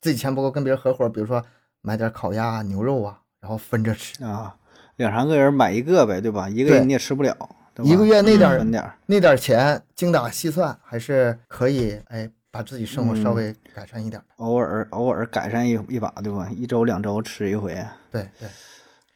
[0.00, 1.44] 自己钱不够，跟别人合伙，比如说
[1.82, 4.24] 买点烤鸭啊、牛肉啊，然后分着吃。
[4.24, 4.56] 啊，
[4.96, 6.48] 两三个人买一个呗，对吧？
[6.48, 7.36] 一个人你也吃不了，
[7.82, 8.64] 一个月那点儿。
[9.06, 14.24] 那点儿钱，精打细算，还是可以哎，把自己生活稍嗯微改善一点儿。
[14.36, 16.50] 偶尔偶尔改善一一把，对吧？
[16.54, 17.74] 一周两周吃一回，
[18.10, 18.48] 对对，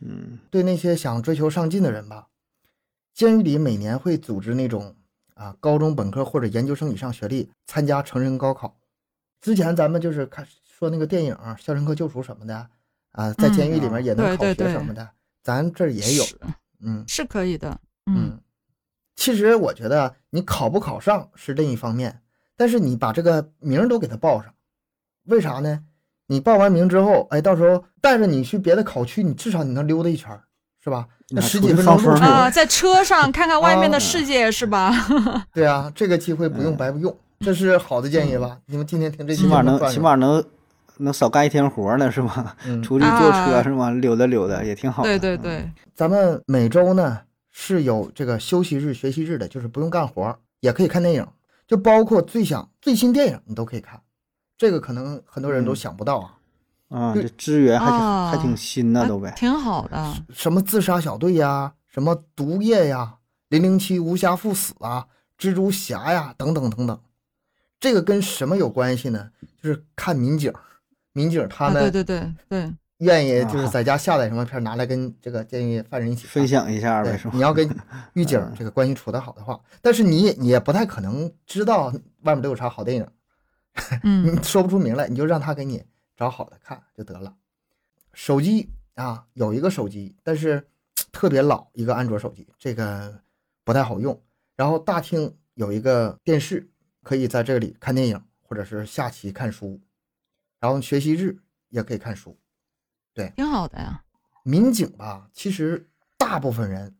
[0.01, 2.27] 嗯对那些想追求上进的人吧，
[3.15, 4.95] 监狱里每年会组织那种
[5.35, 8.75] 啊高中本科或者研究生以上学历参加成人高考。
[9.41, 12.69] 之前咱们就是看说那个电影《肖申克救赎》什么的
[13.13, 15.09] 啊，在监狱里面也能考学什么的，
[15.43, 16.25] 咱这儿也有。
[16.81, 17.71] 嗯是可以的。
[18.07, 18.41] 嗯嗯，
[19.17, 22.21] 其实我觉得你考不考上是另一方面，
[22.57, 24.53] 但是你把这个名儿都给他报上，
[25.25, 25.81] 为啥呢？
[26.29, 30.43] 你报完名之后，哎，到时候带着你去别的考区，你至少你能溜达一圈儿，
[30.83, 31.07] 是吧？
[31.31, 34.93] 那十几分钟路啊，在车上 看看外面的啊世界是吧？
[35.53, 38.59] 对啊，这个机会不用嗯白不用，这是好的建议吧？
[38.67, 40.45] 你们今天听这期起码能起码能
[40.99, 42.57] 能少干一天活儿呢，是吧？
[42.67, 43.91] 嗯，出去坐车啊是吧？
[43.91, 45.09] 溜达溜达也挺好的。
[45.09, 47.19] 对对对，咱们每周呢
[47.59, 51.27] 是有这个休息日、学习日的，就是不用干活儿，也可以看电影，
[51.67, 53.99] 就包括最想最新电影你都可以看，
[54.59, 56.39] 这个可能很多人都嗯想不到啊。
[56.89, 59.33] 啊，就这资源还挺啊还挺新呢，还都呗。
[59.35, 60.15] 挺好的。
[60.35, 63.17] 什么自杀小队呀，什么毒液呀，
[63.49, 65.07] 零零七无暇赴死啊，
[65.39, 67.01] 蜘蛛侠呀，等等等等。
[67.81, 69.31] 这个跟什么有关系呢？
[69.63, 70.53] 就是看民警，
[71.15, 76.49] 民警他啊，对对对对，愿意就是啊在家下载什么片，拿来跟这个监狱犯人一起分。
[76.49, 77.31] 享一下呗，是，吧？
[77.35, 77.69] 你要跟
[78.15, 83.07] 狱警嗯这个关系处得好的话，但是你也你也不太可能知道外面都有啥好电影，
[84.03, 85.85] 嗯 你说不出名来，你就让他给你
[86.17, 87.37] 找好的看就得了。
[88.15, 90.67] 手机啊，有一个手机，但是
[91.13, 93.21] 特别老，一个安卓手机，这个
[93.63, 94.19] 不太好用。
[94.57, 96.67] 然后大厅有一个电视，
[97.03, 99.79] 可以在这里看电影或者是下棋看书，
[100.61, 101.37] 然后学习日
[101.69, 102.35] 也可以看书。
[103.37, 104.03] 挺好的呀。
[104.45, 106.95] 民警吧，其实大部分人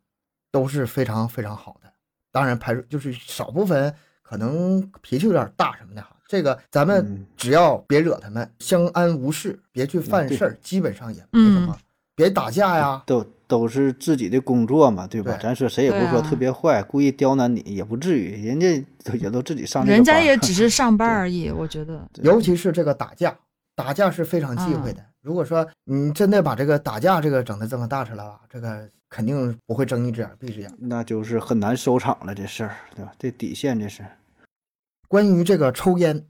[0.51, 1.93] 都是非常非常好的，
[2.33, 6.17] 当然排除就是少部分可能脾气有点大什么的哈。
[6.29, 11.79] 这个咱们嗯只要别惹他们，相安无事，别去犯事儿，基本上也没什么。
[12.17, 15.37] 别打架呀，都都是自己的工作嘛，对吧？
[15.37, 18.67] 对咱说谁也不是说特别坏，故意刁难你也不至于，人家
[19.21, 22.09] 也都自己上人家也 只是上班而已，我觉得。
[22.23, 23.39] 尤其是这个打架，
[23.77, 25.05] 打架是非常忌讳的。
[25.27, 30.73] 如果说你真的把这个打架这个整的这么大事了吧，这个肯定不会睁一只眼闭一只眼。
[30.79, 33.13] 那就是很难收场了，这事儿，对吧？
[33.19, 34.07] 这底线这是，
[35.09, 36.29] 关于这个抽烟，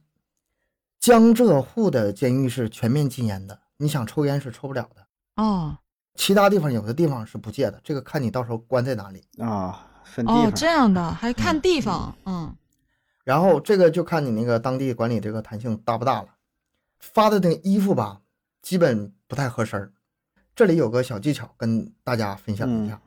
[0.98, 5.06] 江浙沪的监狱是全面禁烟的，你想抽烟是抽不了的。
[5.42, 5.76] 哦，
[6.14, 9.22] 其他地方有的地方是不戒的，这个看你到时候关在哪里。
[9.38, 12.56] 啊，分地哦，这样的还看地方，嗯
[13.24, 16.28] 然后这个就看你那个当地管理这个弹性大不大了。
[16.98, 18.22] 发的那个衣服吧，
[18.66, 19.92] 基本不太合身儿。
[20.57, 23.00] 这里有个小技巧跟大家分享一下，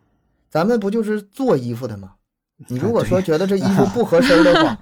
[0.50, 2.14] 咱们不就是做衣服的吗？
[2.70, 4.78] 你如果说觉得这衣服不合身的话，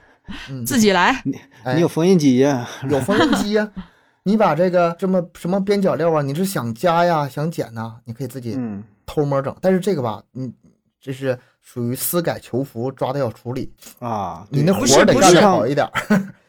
[0.52, 1.40] 嗯， 自己来，你
[1.74, 2.68] 你有缝纫机呀？
[2.92, 3.72] 有缝纫机呀、
[4.22, 9.56] 你把这个这么什么边角料啊，你是想加呀，想减呐、你可以自己嗯，偷摸整。
[9.60, 10.54] 但是这个吧，你
[11.02, 15.90] 这是属于私改求服，抓的要处理，啊，你那对活得干得好一点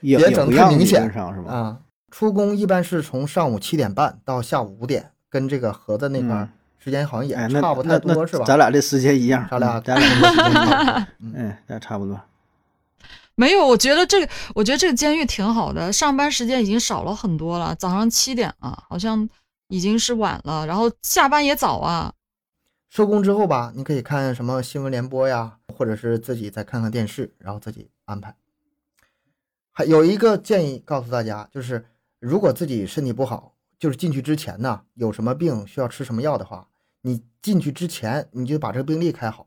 [0.02, 1.50] 别整太明显论上是吧？
[1.50, 1.78] 啊。
[2.18, 8.44] 出工一般是从上午七点半到下午五点，跟这个盒子那块儿嗯时间好像也差不太那那多，是吧？
[8.44, 12.20] 咱俩这时间一样，咱俩嗯咱俩这时间一样， 嗯嗯，咱差不多。
[13.37, 19.28] 没有，我觉得这个，我觉得这个监狱挺好的，上班时间已经少了很多了，早上七点啊，好像
[19.68, 22.12] 已经是晚了，然后下班也早啊，
[22.90, 28.35] 收工之后吧，你可以看什么新闻联播呀，或者是自己再看看电视，然后自己安排。
[29.70, 31.85] 还有一个建议告诉大家，就是
[32.18, 36.66] 如果自己身体不好，就是进去之前呢，有什么病需要吃什么药的话，
[37.02, 39.46] 你进去之前你就把这个病历开好，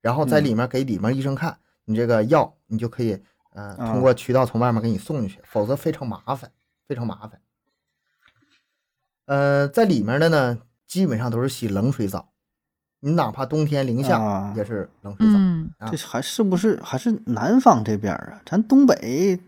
[0.00, 6.52] 然后在嗯里面给里面医生看，你这个药你就可以呃啊通过渠道从外面给你送进去，否则非常麻烦，
[6.86, 7.40] 非常麻烦。
[9.26, 12.30] 呃，在里面的呢，基本上都是洗冷水澡，
[13.00, 15.32] 你哪怕冬天零下啊也是冷水澡。
[15.36, 18.40] 嗯，啊这还是不是还是南方这边啊？
[18.46, 19.40] 咱东北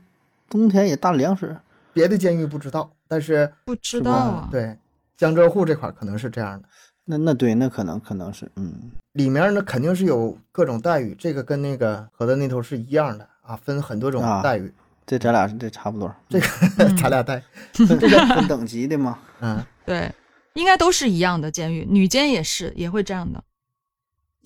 [0.49, 1.57] 冬天也大凉水。
[1.93, 4.77] 别的监狱不知道，但是不知道啊，对
[5.17, 6.69] 江浙沪这块儿可能是这样的，
[7.05, 14.73] 那那对，那可能可能是，嗯，里面呢肯定是有各种待遇，这个跟那个河的那头是一样的啊，分很多种啊待遇，
[15.05, 16.47] 这咱俩这差不多，这个
[16.79, 16.97] 嗯。
[16.97, 19.19] 咱俩带，分这个分等级的嘛。
[19.41, 20.13] 嗯，对，
[20.55, 23.43] 应该都是一样的监狱，女监也是也会这样的，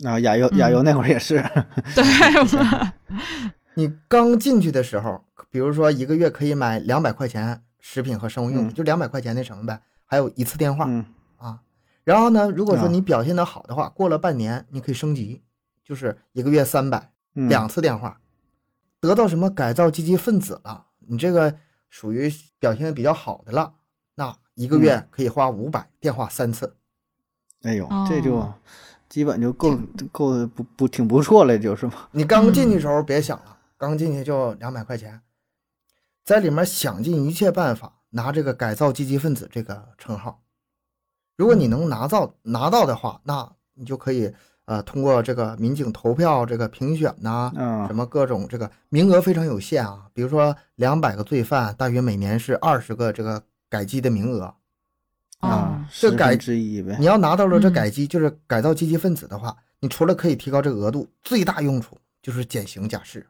[0.09, 1.45] 啊，亚优亚优那会儿也是，
[1.95, 2.05] 对，
[3.75, 5.23] 你刚进去的时候，
[5.55, 8.75] 比如说一个月可以买两百块钱食品和生活用品，嗯。
[8.75, 11.05] 就两百块钱那什么呗，还有一次电话，嗯。
[11.37, 11.61] 啊，
[12.03, 12.91] 然后呢，如果说啊。
[12.91, 15.45] 你表现的好的话，过了半年你可以升级，
[15.85, 18.19] 就是一个月三百，嗯，两次电话，
[18.99, 21.55] 得到什么改造积极分子了，你这个
[21.89, 23.75] 属于表现的比较好的了，
[24.17, 24.81] 那一个嗯。
[24.81, 26.75] 月可以花五百，电话三次，
[27.63, 28.35] 哎呦，这就。
[28.35, 28.53] 哦
[29.07, 29.79] 基本就够
[30.11, 32.09] 够不不挺不错了，就是嘛。
[32.11, 35.21] 你刚进嗯去的时候别想了，刚进去就两百块钱，
[36.25, 40.41] 在里面想尽一切办法拿这个改造积极分子这个称号，
[41.37, 44.33] 如果你能拿到拿到的话，那你就可以
[44.65, 54.55] 呃通过这个民警投票这个评选呐、啊什么各种这个名额非常有限啊，比如说两百个罪犯，大约每年是二十个这个改机的名额。
[55.41, 57.05] 哦啊，这改之一呗你。
[57.05, 63.27] 要拿到了这嗯改机，就是改造积极分子的话，你除了可以提高这个额度，最大用处就是减刑假释，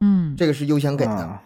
[0.00, 1.40] 嗯，这个是优先给的。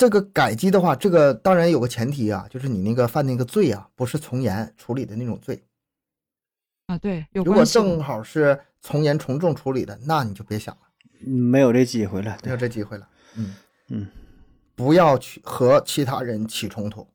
[0.00, 5.62] 啊这个改机的话，这个当然有个前提啊，就是你那个犯那个罪啊，不是从严处理的那种罪。
[6.86, 10.80] 啊，对，有如果正好是从严从重处理的，那你就别想了，
[11.26, 12.38] 嗯没有这机会了。
[12.42, 13.06] 没有，这机会了。
[13.36, 13.54] 嗯，
[13.88, 14.08] 嗯，
[14.74, 17.06] 不要去和其他人起冲突，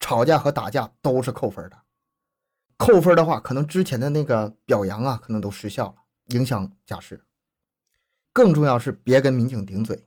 [0.00, 1.76] 吵架和打架都是扣分的。
[2.78, 5.96] 扣分的话，可能之前的那个表扬啊，可能都失效了，
[6.28, 7.22] 影响驾驶。
[8.32, 10.06] 更重要是别跟民警顶嘴，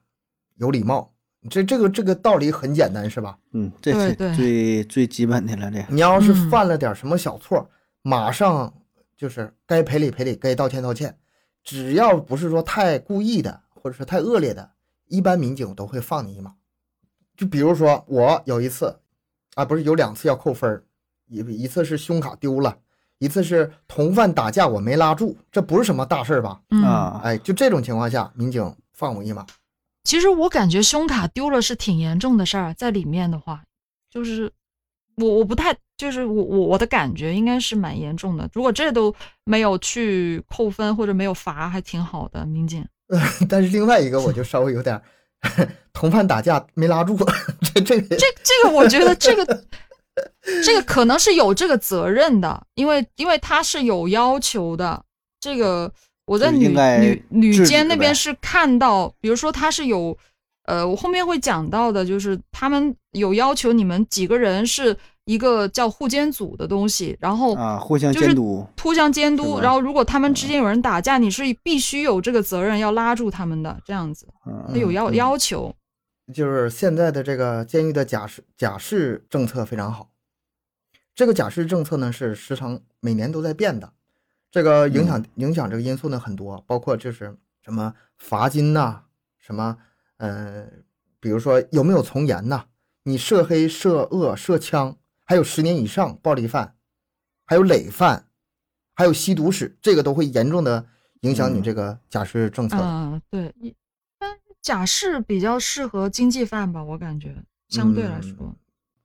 [0.55, 1.13] 有礼貌。
[1.49, 3.37] 这这个这个道理很简单，是吧？
[3.51, 5.69] 嗯，这是对对最最基本的了。
[5.69, 7.69] 这个，你要是嗯犯了点什么小错，
[8.01, 8.73] 马上
[9.17, 11.17] 就是该赔礼赔礼，该道歉道歉。
[11.63, 14.71] 只要不是说太故意的，或者是太恶劣的，
[15.07, 16.53] 一般民警都会放你一马。
[17.35, 18.99] 就比如说我有一次，
[19.55, 20.83] 啊，不是有两次要扣分儿，
[21.27, 22.77] 一一次是胸卡丢了，
[23.17, 26.61] 一次是同犯打架我没拉住，这不是什么大事儿吧？
[26.69, 29.45] 嗯，啊，哎，就这种情况下，民警放我一马。
[30.03, 33.63] 其实我感觉胸卡丢了是挺严重的事儿，在里面的话，
[34.09, 34.51] 就是
[35.15, 38.49] 我我不太，就是我我我的感觉应该是蛮严重的。
[38.53, 42.85] 如果这都没有去扣分或者没有罚，还挺好的，民警。
[43.47, 45.03] 但是另外一个我就稍微有点儿
[45.93, 47.17] 同伴打架没拉住，
[47.73, 49.45] 这这个这这个我觉得这个
[50.63, 55.03] 这个可能是有这个责任的，因为因为他是有要求的。
[55.39, 55.91] 这个
[56.25, 60.17] 我在女女女监那边是看到，比如说他是有，
[60.65, 64.95] 呃，我后面会讲到的，就是他们有要求你们几个人是
[65.25, 68.65] 一个叫护监组的东西，然后啊，互相监督。
[68.81, 75.73] 互相监督，然后如果他们之间有人打架，你是必须有这个责任要拉住他们的，这样子，嗯他有要嗯要求。
[76.33, 80.09] 就是现在的这个监狱的假释假释政策非常好，
[81.13, 83.91] 这个假释政策呢是时常每年都在变的，
[84.53, 89.01] 这个影响影响这个因素呢很多，包括就是什么罚金呐，
[89.39, 89.75] 什么
[90.17, 90.67] 呃，
[91.19, 92.65] 比如说有没有从严呐，
[93.01, 94.95] 你涉黑、涉恶、涉枪，
[95.25, 96.75] 还有十年以上暴力犯，
[97.47, 98.27] 还有累犯，
[98.93, 100.85] 还有吸毒史，这个都会严重的
[101.21, 102.77] 影响你这个假释政策。
[102.77, 102.83] 的。
[102.83, 103.75] 嗯，对，一
[104.19, 107.35] 般假释比较适合经济犯吧，我感觉
[107.69, 108.55] 相对来说，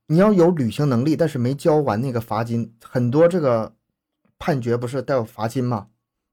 [0.05, 3.73] 你要有履行能力，但是没交完那个罚金，很多这个
[4.39, 5.87] 判决不是带有罚金吗？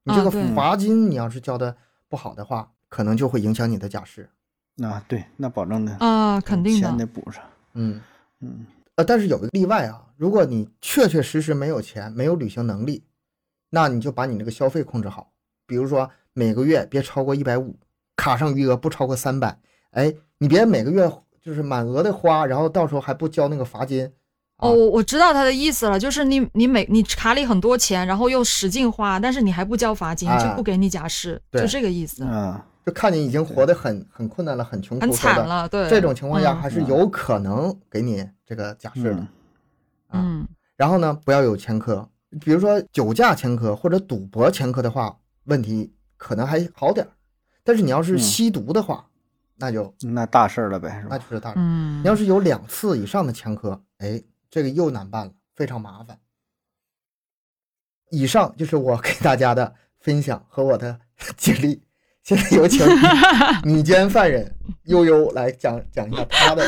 [0.05, 1.77] 你这个罚金你要是交的
[2.09, 4.31] 不好的话，可能就会影响你的假释。
[4.83, 7.43] 啊，对，那保证的啊，肯定钱得，补上。
[7.75, 8.01] 嗯，
[8.41, 13.03] 嗯呃，但是有个例外啊，如果你确确实实没有钱，没有履行能力，
[13.71, 15.33] 那你就把你那个消费控制好，
[15.67, 17.77] 比如说每个月别超过一百五，
[18.15, 19.59] 卡上余额不超过三百。
[19.91, 24.13] 哎，你别每个月就是满额的花，然后到时候还不交那个罚金。
[24.59, 30.39] 哦，我我知道他的意思了，就是你你每你卡里很多钱，然后又使劲花，但是你还不交罚金，哎。
[30.39, 31.61] 就不给你假释，对。
[31.61, 36.57] 就这个意思，嗯，就看你已经活得很很困难了，很穷很苦很，惨了，对，这种情况下嗯。
[36.57, 39.27] 还是有可能给你这个假释的。
[40.13, 40.47] 嗯。
[40.77, 42.09] 然后呢，不要有前科，
[42.41, 47.11] 比如说酒驾前科或者赌博前科的话，问题可能还好点儿。
[47.63, 48.19] 但是你要是嗯。
[48.19, 49.05] 吸毒的话，
[49.59, 51.09] 那就那大事儿了呗，是吧？
[51.11, 51.57] 那就是大事。
[51.59, 54.23] 嗯，你要是有两次以上的前科，哎，
[54.57, 56.19] 这个又难办了，非常麻烦。
[58.11, 60.99] 以上就是我给大家的分享和我的
[61.37, 61.83] 经历。
[62.23, 62.83] 现在有请
[63.65, 64.51] 女监犯人
[64.85, 66.67] 悠悠来讲讲一下她的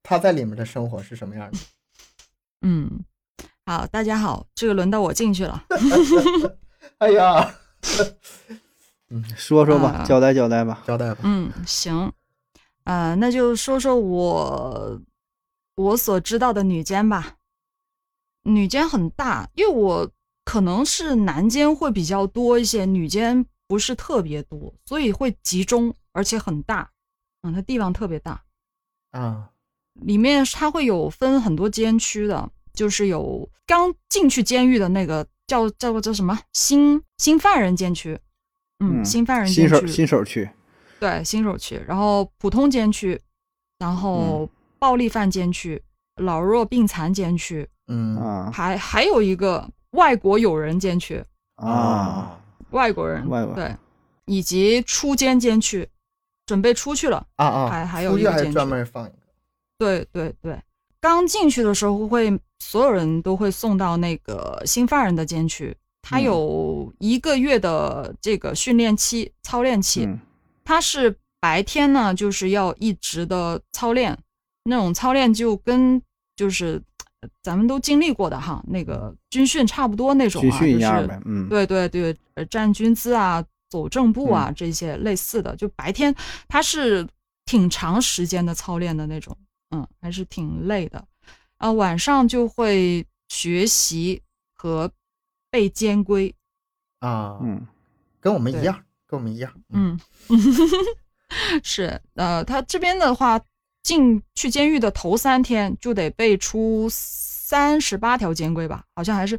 [0.00, 1.58] 她在里面的生活是什么样的。
[2.60, 2.88] 嗯，
[3.66, 5.64] 好，大家好，这个轮到我进去了。
[6.98, 7.52] 哎呀，
[9.10, 10.84] 嗯说说吧，啊交代交代吧。
[10.86, 11.22] 交代吧。
[11.24, 12.12] 嗯，行，
[12.84, 15.02] 呃，那就说说我
[15.74, 17.36] 我所知道的女监吧。
[18.44, 20.10] 女监很大，因为我
[20.44, 26.90] 可能是男监会比较多一些，女监不是特别多，所以会集中，而且很大。
[27.42, 28.44] 嗯，它地方特别大，
[29.12, 29.44] 嗯，
[29.94, 38.18] 里面它会有分很多监区的，就是有刚进去监狱的那个叫叫做叫什么新新犯人监区，
[38.78, 40.50] 嗯，嗯新犯人新手监区，新手区，
[41.00, 43.20] 对，新手区，然后普通监区，
[43.78, 44.48] 然后
[44.82, 45.80] 暴力犯监区、
[46.16, 48.16] 老弱病残监区，嗯。
[48.16, 48.50] 啊。
[48.52, 51.24] 还还有一个外国友人监区，
[51.54, 52.36] 啊，
[52.70, 53.54] 外国人外国。
[53.54, 53.76] 对，
[54.24, 55.88] 以及出监监区，
[56.46, 57.24] 准备出去了。
[57.36, 58.52] 啊啊，还还有一个监区。
[58.52, 59.14] 专门放一个。
[59.78, 60.60] 对对对，
[61.00, 70.06] 刚进去的时候会所有人都会送到那个新犯人的监区，他嗯有一个月的这个训练期、操练期。
[70.06, 70.18] 嗯。
[70.64, 74.18] 它是白天呢，就是要一直的操练，
[74.64, 76.00] 那种操练就跟
[76.36, 76.82] 就是
[77.20, 86.14] 呃咱们都经历过的哈，那个军训差不多那种啊，军训一就是，嗯，对对对，呃，站军姿啊，走正步啊，这些类似的，就白天
[86.48, 87.06] 它是
[87.44, 89.36] 挺长时间的操练的那种，
[89.70, 91.04] 嗯，还是挺累的。
[91.58, 94.20] 啊、晚上就会学习
[94.54, 94.90] 和
[95.50, 96.34] 背监规，
[97.00, 97.66] 啊，嗯。
[98.20, 99.52] 跟我们一样，跟我们一样。
[99.70, 99.98] 嗯，
[101.64, 103.40] 是，呃，他这边的话，
[103.82, 109.38] 进去监狱的头三天就得背出三十八条监规吧，好像还是，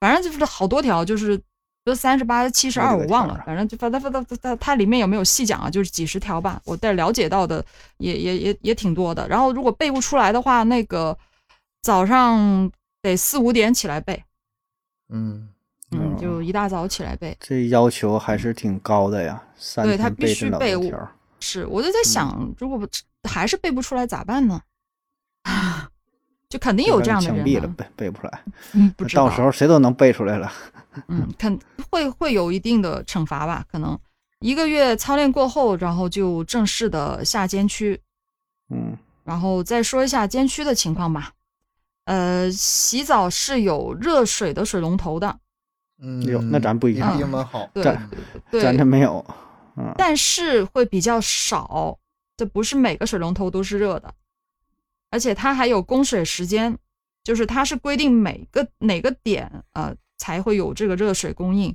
[0.00, 1.36] 反正就是好多条，就是
[1.84, 5.70] 不是三十八、七十二，我忘了反正就反正反正它它它里面有没有细讲啊？
[5.70, 7.64] 就是几十条吧，我但了解到的
[7.98, 9.26] 也也也也挺多的。
[9.28, 11.16] 然后如果背不出来的话，那个
[11.82, 12.70] 早上
[13.00, 14.22] 得四五点起来背，
[15.10, 15.48] 嗯，
[15.92, 17.36] 嗯，哦就一大早起来背。
[17.38, 21.08] 这要求还是挺高的呀，三对他必须背条，
[21.38, 22.84] 是，我就在想，如果不
[23.26, 24.60] 还是背不出来咋办呢？
[26.48, 30.52] 就肯定有这样的人枪毙了，背背不出来，嗯，不知道，到时候谁都能背出来了。
[31.08, 31.58] 嗯，肯
[31.90, 33.64] 会会有一定的惩罚吧？
[33.70, 33.98] 可能
[34.38, 38.00] 一个月操练过后，然后就正式的下监区，
[38.70, 41.32] 嗯然后再说一下监区的情况吧。
[42.04, 45.36] 呃，洗澡是有热水的水龙头的，
[46.00, 47.68] 嗯，有那咱不一样，样比我们好。
[47.74, 49.24] 对，咱这没有，
[49.76, 51.98] 嗯但是会比较少，
[52.36, 54.14] 这不是每个水龙头都是热的，
[55.10, 56.76] 而且它还有供水时间，
[57.24, 61.74] 就是它是规定每个哪个点呃才会有这个热水供应，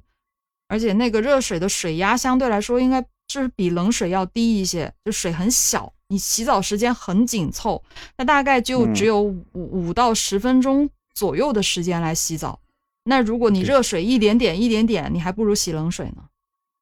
[0.67, 7.83] 而且那个热水的水压相对来说应该是比冷水要低一些，就水很小，你洗澡时间很紧凑，
[8.17, 8.93] 那大概就嗯。
[8.93, 12.59] 只有五五到十分钟左右的时间来洗澡。
[13.05, 16.25] 那如果你热水一点点一点点，你还不如洗冷水呢，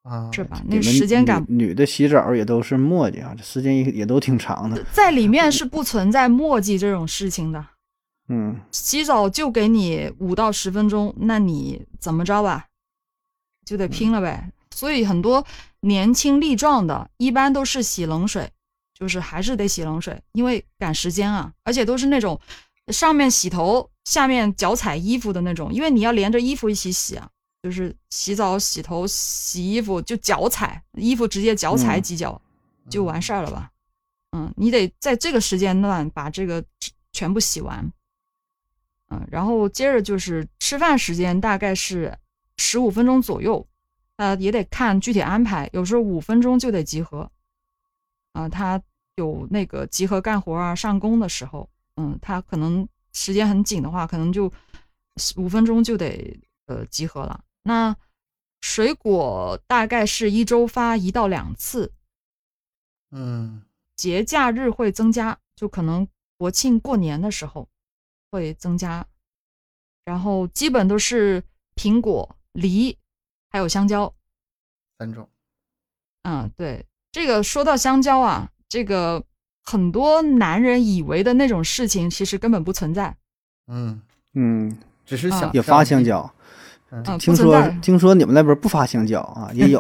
[0.10, 0.60] 啊，是吧？
[0.66, 4.84] 那个时间感女女的洗澡也都是磨叽啊，这时间也也都挺长的。
[4.92, 7.64] 在里面是不存在墨迹这种事情的，
[8.28, 12.66] 嗯洗澡就给你五到十分钟，那你怎么着吧，
[13.64, 14.52] 就得拼了呗。
[14.72, 15.46] 所以很多
[15.82, 18.50] 年轻力壮的，一般都是洗冷水，
[18.98, 22.40] 就是还是得洗冷水，因为赶时间啊，而且都是那种
[22.88, 27.30] 上面洗头，下面脚踩衣服的那种，因为你要连着衣服一起洗啊，
[27.62, 32.42] 就是洗澡、洗头、洗衣服就脚踩衣服，直接脚踩嗯几脚、
[32.90, 33.72] 就完事儿了吧。
[34.32, 36.64] 嗯，你得在这个时间段把这个
[37.12, 37.92] 全部洗完。
[39.10, 42.16] 嗯，然后接着就是吃饭时间大概是
[42.58, 43.68] 十五分钟左右，
[44.18, 47.30] 呃，也得看具体安排，有时候五分钟就得集合。
[48.34, 48.82] 啊、他
[49.16, 54.50] 有那个集合干活啊、上工的时候，嗯，他可能时间很紧的话，可能就
[55.36, 57.44] 五分钟就得呃集合了。
[57.70, 57.96] 那
[58.62, 61.94] 水果大概是一周发一到两次，
[63.12, 63.62] 嗯。
[63.96, 66.08] 节假日会增加，就可能
[66.38, 67.68] 国庆过年的时候
[68.32, 69.06] 会增加，
[70.06, 71.44] 然后基本都是
[71.76, 72.98] 苹果、梨，
[73.50, 74.12] 还有香蕉。
[74.98, 75.30] 三种，
[76.24, 79.24] 嗯，对，这个说到香蕉啊，这个
[79.64, 83.16] 很多男人以为的那种事情，其实根本不存在。
[83.68, 84.02] 嗯，
[84.34, 86.34] 嗯，啊只是想也发香，蕉。
[86.92, 87.62] 嗯嗯，听说。
[87.82, 89.50] 听说你们那边不发香蕉啊？
[89.54, 89.80] 也有。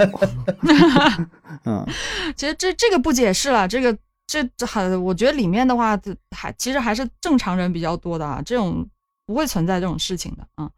[1.65, 1.85] 嗯
[2.35, 3.97] 其实这这个不解释了，这个
[4.27, 8.87] 这这很，我觉得里面的话，这还其实还是正常人比较多的啊，这种
[9.25, 10.69] 不会存在这种事情的啊。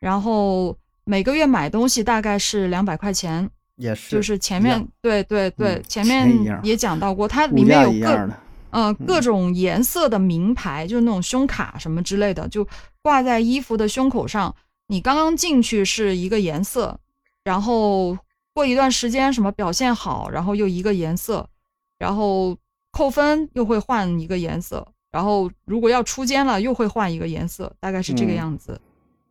[0.00, 8.36] 然后每个月买东西大概是两百块钱，也是，就是前面对对对，嗯前面也讲到过，它里面有各一样的。
[8.70, 12.66] 呃各种颜色的名牌，就是那种胸卡什么之类的，就
[13.02, 14.54] 挂在衣服的胸口上。
[14.90, 16.98] 你刚刚进去是一个颜色，
[17.44, 18.18] 然后
[18.52, 21.48] 过一段时间什么表现好，然后又一个颜色，
[21.96, 22.58] 然后
[22.90, 28.80] 扣分又会换一个颜色，然后如果要出监了又会换一个颜色，大概是这个嗯样子。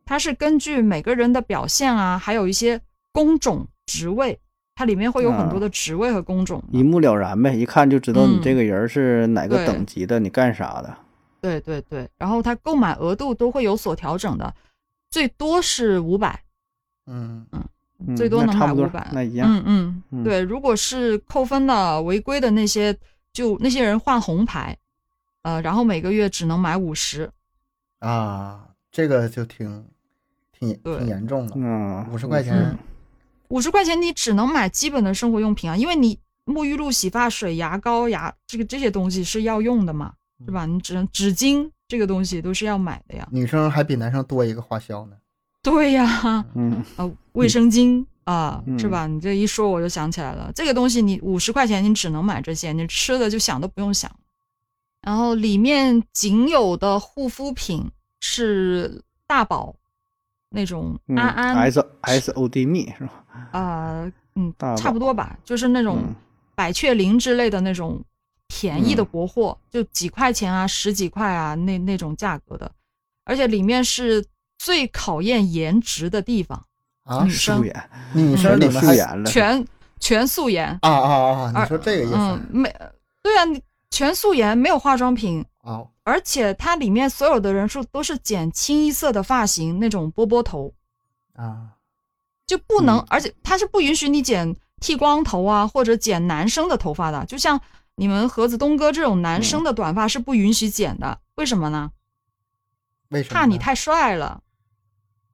[0.06, 2.80] 它是根据每个人的表现啊，还有一些
[3.12, 4.40] 工种、职位，
[4.74, 6.78] 它里面会有很多啊的职位和工种的。
[6.78, 10.96] 一目了然呗，一看就知道你嗯这个人是哪个等级的，你干啥的。
[11.42, 14.54] 对对对，然后它购买额度都会有所调整的，
[15.10, 16.42] 最多是五百，
[17.06, 19.10] 嗯嗯最多能买五百。
[19.12, 19.48] 那一样。
[19.50, 22.96] 嗯嗯，嗯对，如果是扣分的、违规的那些，
[23.32, 24.76] 就那些人换红牌，
[25.42, 27.30] 呃，然后每个月只能买五十。
[27.98, 29.84] 啊，这个就挺
[30.52, 32.78] 挺挺严重的，嗯，五十块钱，
[33.48, 40.14] 五十块钱你只能买基本的生活用品啊，因为你沐浴露、洗发水、牙膏、牙这个这些东西是要用的嘛，
[40.46, 40.64] 是吧？
[40.64, 43.26] 你只能纸巾这个东西都是要买的呀。
[43.32, 45.16] 女生还比男生多一个花销呢。
[45.60, 49.08] 对呀， 嗯啊，卫生巾啊，嗯是吧？
[49.08, 54.08] 你这一说我就想起来了，这个东西你五十块钱你只能买这些，你吃的就想都不用想。
[55.02, 59.74] 然后里面仅有的护肤品是大宝
[60.50, 63.24] 那种嗯安安，S S O D 蜜是吧？
[63.52, 66.14] 啊、嗯，差不多吧，就是那种嗯
[66.54, 68.00] 百雀羚之类的那种
[68.52, 72.68] 便宜的嗯国货，就几块钱啊、十几块啊那那种价格的，
[73.24, 74.26] 而且里面是
[74.58, 76.66] 最考验颜值的地方，
[77.04, 79.30] 啊女，生素颜，女生全都里面还素颜了。
[79.30, 79.66] 全
[80.00, 80.66] 全素颜。
[80.82, 81.62] 啊啊啊！
[81.62, 82.74] 你说这个意思嗯思，没
[83.22, 83.44] 对啊，
[83.90, 85.86] 全素颜，没有化妆品，啊？
[86.02, 90.74] 而且它里面所有的人数都是剪清一色的发型，那种波波头，
[91.34, 91.68] 啊，
[92.46, 97.60] 就不能，嗯而且它是不允许你剪剃光头啊，或者剪男生的头发的，就像
[98.00, 101.90] 你们盒子东哥这种男生的短发是不允许剪的，为什么呢？
[103.10, 103.38] 为什么？
[103.38, 104.40] 怕你太帅了，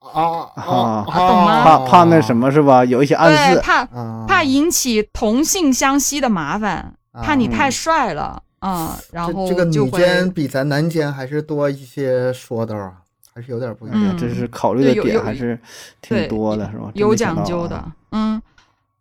[0.01, 2.85] 啊啊啊懂吗怕怕那什么是吧？
[2.85, 3.61] 有一些暗对，示。
[3.61, 4.25] 怕啊？
[4.27, 12.95] 怕引起同性相吸的麻烦，怕你太嗯帅了啊、然后这这个女间比咱男间还是多一些说道啊，
[13.33, 14.19] 还是有点不一样。
[14.19, 15.57] 这是考虑的点还是
[16.03, 16.91] 挺多的，是吧？
[16.95, 17.15] 有。
[17.15, 18.43] 讲究的，嗯，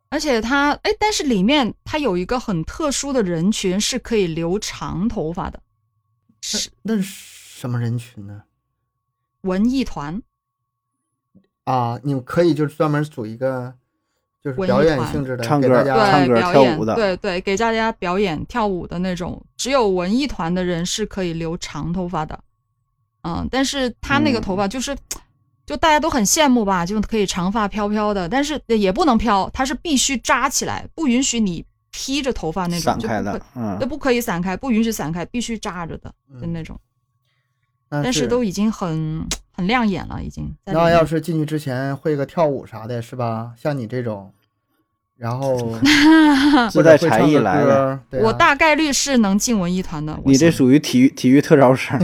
[0.09, 5.59] 而且它，哎，但是里面它有一个很特殊的人群是可以留长头发的，
[6.41, 8.43] 是那什么人群呢？
[9.41, 10.21] 文艺团，
[11.65, 13.73] 啊，你们可以就是专门组一个，
[14.41, 22.39] 就是文艺表演团性质的，唱歌给大家对，唱歌，跳舞的对对，给大家表演跳舞的那种，只有文艺团的人是可以留长头发的，
[23.23, 24.95] 嗯，但是他那个嗯头发就是。
[25.65, 36.79] 就大家都很羡慕吧，就可以长发飘飘的，但是也不能飘，它是必须扎起来，不允许你披着头发那种，散开的，嗯都，不可以散开，不允许散开，必须扎着的，就嗯那种。
[37.89, 40.53] 但但是都已经很很亮眼了，已经。
[40.65, 43.53] 那要是进去之前会个跳舞啥的，是吧？
[43.57, 44.31] 像你这种，
[45.17, 45.79] 然后
[46.69, 47.99] 自带才艺来的。
[48.11, 50.19] 我大概率是能进文艺团的。
[50.25, 51.99] 你这属于体育体育特招生。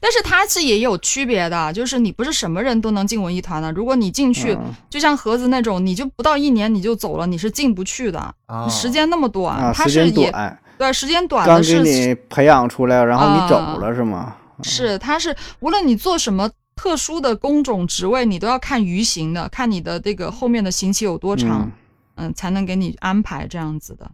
[0.00, 3.70] 但是它是也有区别的，就是你不是什么人都能进文艺团的。
[3.72, 8.34] 如果你进去，嗯就像盒子那种，你就不到一年你就走了，你是进不去的。
[8.46, 14.36] 啊时间那么短，它是也间短，对时间短刚给的是你培养出来，然后你走啊了是吗？
[14.62, 21.62] 是它是无论你做什么特殊的工种职位，你都要看余刑的，看你的这个后面的刑期有多长。
[21.62, 21.72] 嗯
[22.20, 24.10] 嗯，才能给你安排这样子的。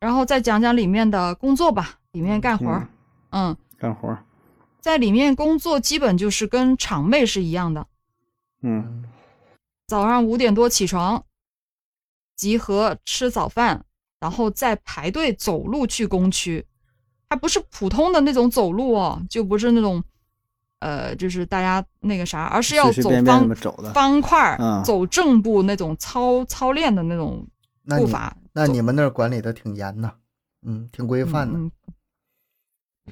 [0.00, 2.88] 然后再讲讲里面的工作吧，里面干活儿，
[3.30, 4.24] 嗯，干活儿，
[4.84, 7.86] 在里面工作基本就是跟厂妹是一样的，
[8.60, 9.02] 嗯
[9.86, 11.24] 早上五点多起床，
[12.36, 13.86] 集合吃早饭，
[14.20, 16.66] 然后再排队走路去工区，
[17.30, 20.04] 还不是普通的那种走路哦，就不是那种，
[20.80, 27.42] 呃，就是大家那个啥，而是要走随随便便这方方块，嗯走正步那种操操练的那种
[27.86, 28.28] 步伐。
[28.28, 30.12] 走那你们那儿管理的挺严呐，
[30.60, 31.58] 嗯，挺规范的。
[31.58, 31.70] 嗯嗯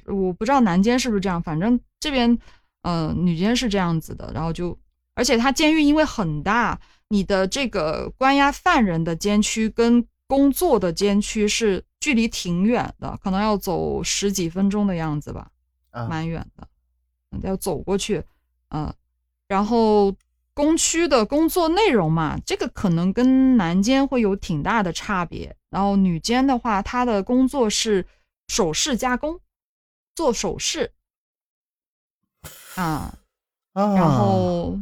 [0.05, 2.37] 我不知道男监是不是这样，反正这边，
[2.81, 4.31] 呃，女监是这样子的。
[4.33, 4.77] 然后就，
[5.15, 6.79] 而且它监狱因为很大，
[7.09, 15.47] 你的这个关押犯人的监区跟工作的监区是距离挺远的，可能要走十几分钟的样子吧，
[15.91, 16.67] 啊，蛮远的，
[17.31, 18.23] 嗯要走过去，
[18.69, 18.91] 嗯、
[19.47, 20.13] 然后
[20.55, 25.55] 工区的工作内容嘛，这个可能跟男监会有挺大的差别。
[25.69, 28.05] 然后女监的话，她的工作是
[28.47, 29.39] 首饰加工，
[30.15, 30.91] 做首饰
[32.75, 33.13] 啊，
[33.73, 34.77] 啊，然后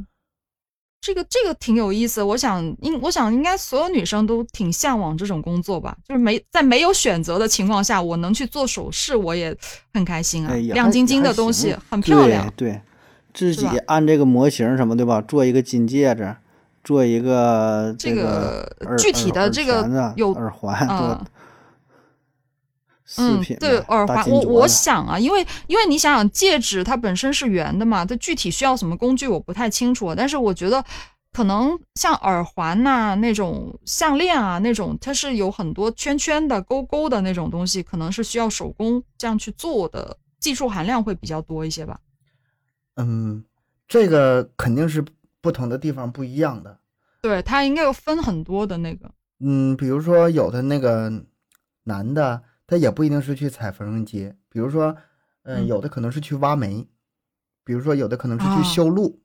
[1.01, 2.21] 这个这个挺有意思。
[2.21, 9.55] 我想应我想应该所有女生都挺向往这种工作吧，就是没在没有选择的情况下，我能去做首饰，我也
[9.93, 12.51] 很开心啊，哎亮晶晶的东西很漂亮。
[12.55, 12.82] 对对，
[13.34, 16.36] 自己按这个模型什么对吧，做一个金戒指，
[16.84, 21.27] 做一个这个具体的这个耳环啊有耳环，
[23.18, 30.84] 嗯，对，耳环，我我想啊，因为因为你想想，戒指它本身是圆的嘛，它具体需要什么工具我不太清楚，但是我觉得
[31.34, 41.99] 可能像耳环呐、那种项链啊那种，它是有很多圈圈的、勾勾的那种东西，可能是需要手工这样去做的，技术含量会比较多一些吧。
[42.95, 43.43] 嗯，
[43.88, 45.03] 这个肯定是
[45.41, 46.78] 不同的地方不一样的。
[47.22, 51.12] 对，它应该有分很多的那个，嗯，比如说有的那个
[51.84, 52.41] 男的，
[52.72, 54.95] 他也不一定是去踩缝纫机，比如说，
[55.43, 55.67] 嗯、嗯。
[55.67, 56.88] 有的可能是去挖煤，
[57.65, 59.19] 比如说有的可能是啊去修路，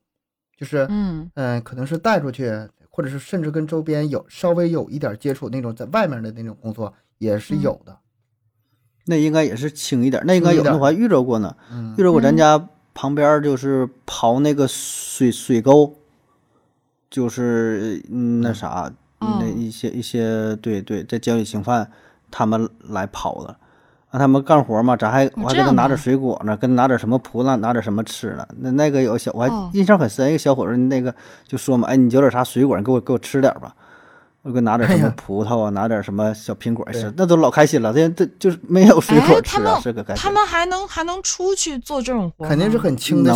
[0.57, 1.31] 就是，嗯。
[1.35, 2.51] 嗯、可能是带出去，
[2.89, 7.61] 或者是甚至跟周边有稍微有一点接触那种在外面的那种工作也是嗯。
[7.61, 7.97] 有的。
[9.05, 11.93] 那应该也是轻一点，那应该有的我还遇着过呢，嗯。
[11.97, 12.37] 遇着过咱嗯。
[12.37, 15.95] 家旁边儿就是刨那个水水沟，
[17.09, 19.39] 就是嗯那啥，哦。
[19.39, 21.89] 那一些一些对对，在监狱刑犯
[22.31, 23.55] 他们来跑的，
[24.11, 28.47] 让他们干活嘛，咱还我还给他拿点水果呢，跟拿点什么葡萄，拿点什么吃的。
[28.59, 31.13] 那那个有小我还哦印象很深，一个小伙子那个
[31.45, 33.73] 就说嘛，哎，你有点啥水果，你给我给我吃点吧。
[34.43, 37.91] 我给拿点什么葡萄啊，拿点什么小苹果吃，那都老开心了。
[37.91, 40.23] 这这就是没有水果哎，吃啊，他们是个开心。
[40.23, 43.35] 他们还能还能出去做这种活，肯定是很轻的。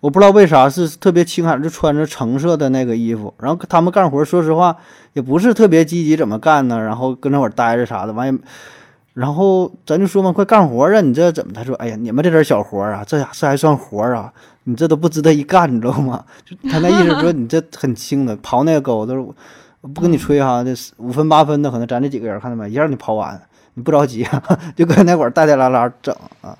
[0.00, 4.76] 我不知道为啥是特别轻喊，就穿着橙色的那个衣服，然后他们干活，说实话
[5.12, 6.80] 也不是特别积极，怎么干呢？
[6.80, 8.38] 然后跟那会儿待着啥的，完也，
[9.14, 11.00] 然后咱就说嘛，快干活啊！
[11.00, 11.52] 你这怎么？
[11.52, 14.32] 他说，哎呀，你们这点小活啊，这这还算活啊？
[14.64, 16.24] 你这都不值得一干，你知道吗？
[16.44, 19.22] 就他那意思说你这很轻的，刨那个沟都是，
[19.92, 23.40] 不跟你吹哈，这五分八分的，可能咱这几个人看到没，一让你刨完，
[23.74, 24.42] 你不着急啊，
[24.74, 26.56] 就搁那会儿带带拉拉整啊。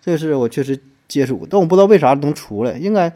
[0.00, 0.76] 这是我确实
[1.12, 3.12] 接触过，但我不知道为啥能出来，应该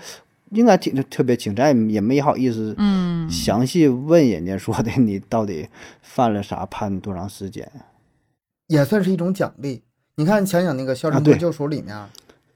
[0.50, 5.68] 应该挺特别轻，咱也也没好意思嗯详细问人家说的你到底
[6.02, 7.70] 犯了啥，判多长时间。
[8.68, 9.82] 也算是一种奖励。
[10.16, 11.96] 你看，想想那个《肖申克救赎》里面，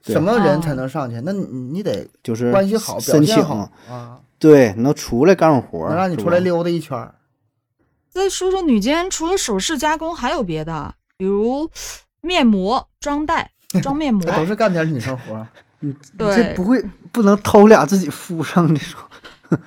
[0.03, 1.21] 对什么人哦才能上去？
[1.23, 7.11] 那你你得就是关系好，表申请现好啊，对，能出来干活，能让你出来溜达一圈。
[8.09, 11.69] 再说说女监，除了首饰加工，还有别的，比如
[12.19, 13.51] 面膜、装袋、
[13.81, 14.31] 装面膜这。
[14.35, 15.47] 都是干点女生活儿。
[15.79, 18.99] 你对这不会不能偷俩自己敷上的说，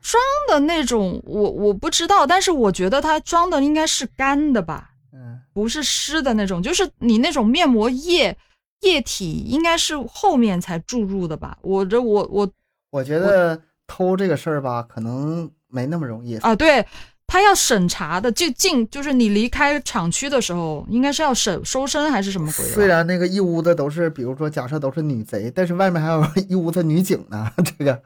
[0.00, 6.62] 装的那种，我我不知道，但是我觉得他装的应该是干的吧，嗯，不是湿的那种。
[6.62, 8.36] 就是你那种面膜液
[8.82, 11.58] 液体，应该是后面才注入的吧？
[11.62, 12.48] 我这我我
[12.90, 16.36] 我觉得偷这个事儿吧，可能没那么容易。
[16.38, 16.86] 啊，对，
[17.26, 22.70] 他要审查的，就进就是你离开厂区的时候，应该是要审收身还是什么鬼的？
[22.72, 27.50] 虽然那个一屋子都是，比如说假设都是女贼，但是外面还有一屋子女警呢。
[27.64, 28.00] 这个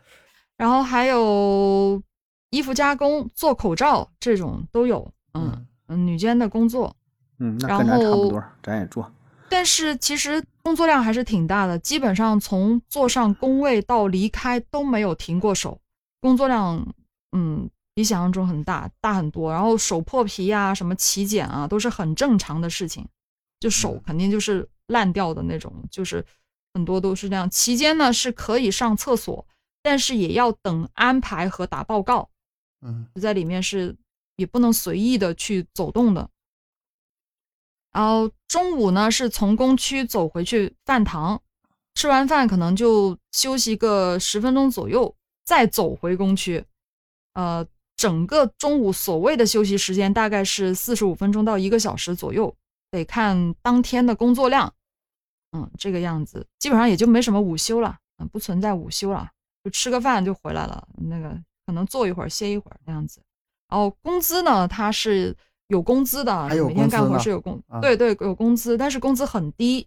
[0.57, 2.03] 然后还有
[2.51, 5.11] 衣服加工、做口罩这种都有。
[5.35, 6.95] 嗯嗯，嗯，女监的工作。
[7.39, 9.11] 嗯，那然跟咱差不多，咱也做。
[9.49, 15.79] 但是其实工作量还是挺大的，基本上从坐上工位到离开都没有停过手，
[16.21, 16.87] 工作量
[17.37, 19.53] 嗯比想象中很大，大很多。
[19.53, 23.07] 然后手破皮啊，什么起茧啊，都是很正常的事情，
[23.59, 26.24] 就手肯定就是烂掉的那种，就是
[26.74, 27.49] 很多都是这样。
[27.51, 29.47] 期间呢是可以上厕所，
[29.82, 32.30] 但是也要等安排和打报告，
[32.82, 33.97] 嗯在里面是
[34.36, 36.30] 也不能随意的去走动的。
[37.93, 41.43] 然后中午呢是从工区走回去饭堂，
[41.95, 45.12] 吃完饭可能就休息个十分钟左右，
[45.45, 46.64] 再走回工区。
[47.32, 47.66] 呃，
[48.01, 52.57] 整个中午所谓的休息时间大概是四十五分钟到一个小时左右，
[52.91, 54.73] 得看当天的工作量。
[55.53, 59.29] 嗯，这个样子基本上也就没什么午休了，嗯，不存在午休了，
[59.63, 60.89] 就吃个饭就回来了。
[60.97, 63.21] 那个可能坐一会儿歇一会儿那样子。
[63.69, 65.37] 然后工资呢，它是
[65.67, 69.87] 有工资的，每天干活是有工，啊对对有工资，但是工资很低，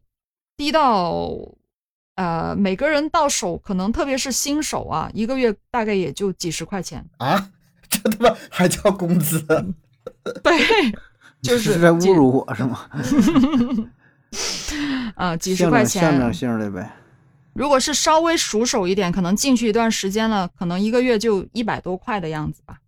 [0.56, 1.36] 低到
[2.14, 7.50] 呃每个人到手可能特别是新手啊，一个月大概也就几十块钱，啊，
[7.94, 9.40] 这他妈还叫工资？
[10.44, 10.92] 对，
[11.42, 12.80] 就是在侮辱我是吗？
[15.16, 16.92] 啊、几十块钱象征，性的呗。
[17.54, 22.80] 如果是稍微熟手一点，可能进去一段时间了，可能一个月就一百多块的样子吧，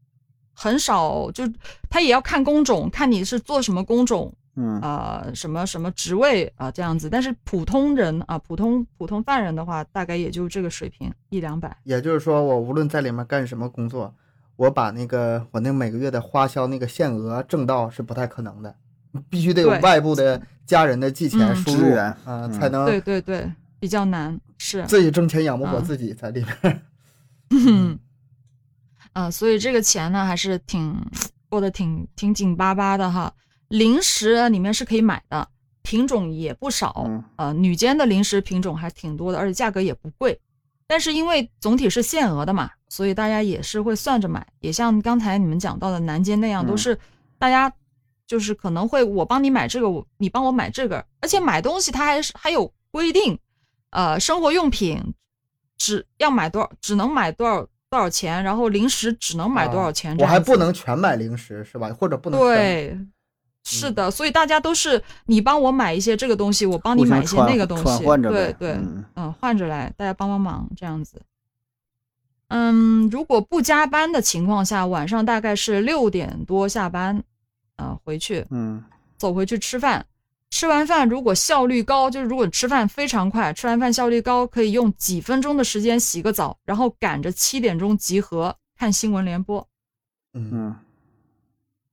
[0.54, 1.30] 很少。
[1.32, 1.44] 就
[1.88, 7.08] 他也要看工种，看你是做什么工种，嗯呃，什么什么职位啊、这样子。
[7.08, 11.78] 但是普通人啊、普通普通犯人的话，大概也就这个水平，一两百。
[11.84, 14.12] 也就是说，我无论在里面干什么工作，
[14.56, 18.74] 我把那个我那每个月的花销那个限额挣到是不太可能的，
[19.30, 24.86] 必须得有外部的家人的寄钱嗯输入啊、嗯才能对对对，比较难，是。
[24.86, 26.82] 自己挣钱养不活嗯自己，在里面。
[27.52, 28.00] 嗯，
[29.14, 30.96] 呃，所以这个钱呢，还是挺
[31.50, 33.34] 过得挺挺紧巴巴的哈。
[33.68, 35.48] 零食里面是可以买的，
[35.82, 40.40] 品种也不少，嗯呃，女间的零食品种还挺多的，而且价格也不贵。
[40.88, 46.78] 但是因为总体是限额的嘛，所以大家也是会算着买，也像刚才你们讲到的南街那样，都嗯。
[46.78, 47.00] 是
[47.38, 47.72] 大家
[48.28, 53.38] 就是可能会我帮你买这个，我你帮我买这个，而且买东西它还是还有规定，
[53.90, 55.14] 呃，生活用品
[55.78, 61.90] 只要买多少，只能买多少多少钱，然后零食只能买多少钱，啊我还不能全买零食是吧？
[61.94, 62.98] 或者不能对，
[63.66, 69.04] 是的，所以大家都是你帮我买一些这个东西，我帮你买一些那个东西，对对，嗯。
[69.16, 71.22] 嗯，换着来，大家帮帮忙这样子。
[72.50, 77.24] 嗯，如果不加班的情况下，晚上大概是六点多下班，
[77.76, 78.84] 啊、回去嗯。
[79.18, 80.06] 走回去吃饭。
[80.52, 89.68] 吃完饭如果效率高，就是如果吃饭非常快，吃完饭效率高，可以用几分钟的时间洗个澡，然后赶着七点钟集合看新闻联播。
[90.34, 90.76] 嗯，嗯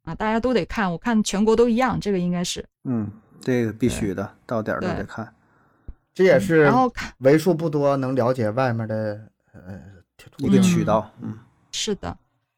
[0.04, 2.64] 啊，大家都得看，我看全国都一样，这个应该是。
[2.84, 5.32] 嗯，这个必须的，到点儿都得看。
[6.14, 9.18] 这也是然后看为数不多能了解外面的
[9.54, 9.80] 呃
[10.36, 11.38] 一个渠道，嗯
[11.70, 12.14] 是的，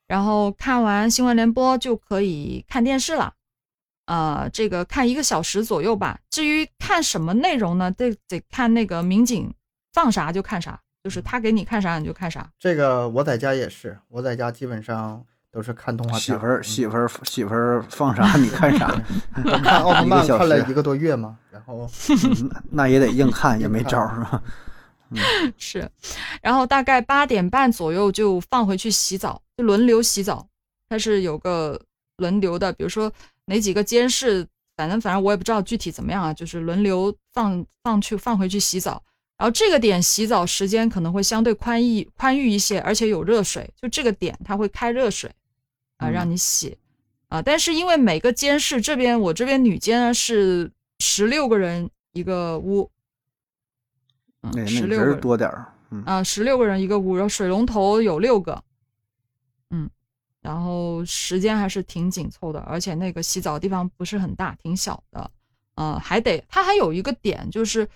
[0.08, 3.32] 然后看完新闻联播就可以看电视了，
[4.06, 6.18] 呃，这个看一个小时左右吧。
[6.30, 9.54] 至于看什么内容呢，得得看那个民警
[9.92, 12.50] 放啥就看啥，就是他给你看啥你就看啥。
[12.58, 15.24] 这个我在家也是，我在家基本上
[15.54, 16.20] 都是看动画片。
[16.20, 18.92] 媳妇儿媳妇儿媳妇儿放啥你看啥，
[19.44, 24.42] 我看奥特曼看了一个多月嘛，然后嗯那那也得硬看，也没招儿是吧？
[25.56, 25.88] 是，
[26.42, 30.44] 然后大概八点半左右就放回去洗澡，就轮流洗澡。
[30.88, 31.80] 它是有个
[32.16, 33.10] 轮流的，比如说
[33.46, 34.44] 哪几个监视，
[34.76, 39.00] 反正反正我也不知道具体怎么样啊，就是轮流放放去放回去洗澡。
[39.36, 45.30] 然后这个点洗澡时间可能会相对宽裕宽裕一些，而且有热水，就这个点它会开热水
[46.10, 46.76] 让你洗
[47.28, 47.40] 啊。
[47.42, 52.90] 但是因为每个监室这边我这边女监呢是十六个人一个屋，
[54.42, 55.20] 哎，嗯，十六个人。
[55.20, 56.02] 多点儿，嗯。
[56.04, 58.62] 啊，十六个人一个屋，然后水龙头有六个，
[59.70, 59.90] 嗯，
[60.40, 65.30] 然后时间还是挺紧凑的，而且那个洗澡地方不是很大，挺小的，
[65.74, 67.88] 呃，还得它还有一个点就是，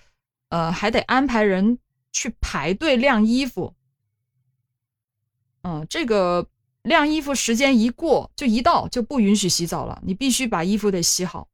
[0.49, 1.77] 呃，还得安排人
[2.11, 3.73] 去排队晾衣服，
[5.61, 6.45] 嗯、这个
[6.83, 11.47] 晾衣服时间一过就一到就不允许洗澡了，你必须把衣服得洗好，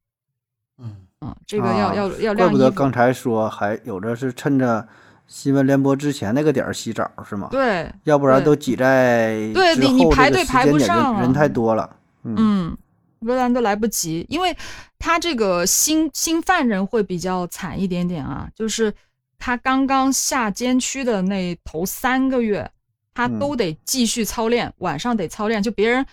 [0.78, 4.88] 嗯，嗯，这个要、啊要要怪晾衣服，不得刚才说还有的是趁着
[5.28, 7.48] 新闻联播之前那个点儿洗澡是吗？
[7.52, 11.04] 对，要不然都挤在对你你排队排不上啊。
[11.04, 11.96] 点人人太多了。
[12.24, 12.36] 嗯。
[12.38, 12.78] 嗯，
[13.20, 14.56] 不然都来不及，因为
[15.00, 18.94] 他这个新新犯人会比较惨一点点啊，就是
[19.40, 22.70] 他刚刚下监区的那头三个月，
[23.16, 23.40] 他嗯。
[23.40, 26.06] 都得继续操练，晚上得操练，就别人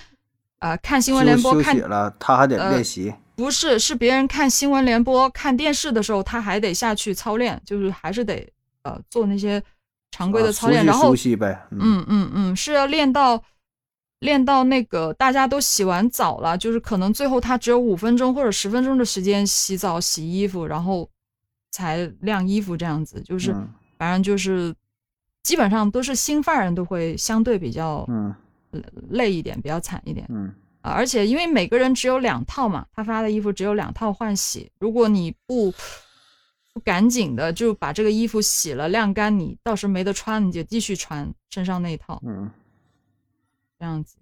[0.61, 3.13] 呃看新闻联播看了，他还得呃练习。
[3.37, 8.51] 不不是，是别人看新闻联播、看电视的时候，他还得下去操练，就是还是得
[8.85, 9.63] 呃做那些
[10.11, 11.79] 常规的操练，啊然后熟悉呗，嗯。
[11.81, 13.43] 嗯嗯嗯，是要练到
[14.21, 21.09] 练到那个大家都洗完澡了，就是可能最后他只有五分钟或者十分钟的时间洗澡、洗衣服，然后
[21.73, 23.69] 才晾衣服这样子，就是、嗯。
[23.99, 24.75] 反正就是
[25.43, 28.35] 基本上都是新犯人都会相对比较嗯。
[29.11, 30.27] 累一点，比较惨一点。
[30.31, 30.51] 嗯。
[30.81, 35.71] 啊，而且因为每个人只有两套嘛，他发的衣服只有两套换洗，如果你不
[36.73, 42.51] 不赶紧的就把这个衣服洗了晾干，你到时没得穿，你就继续穿身上那一套，嗯。
[43.79, 44.17] 这样子。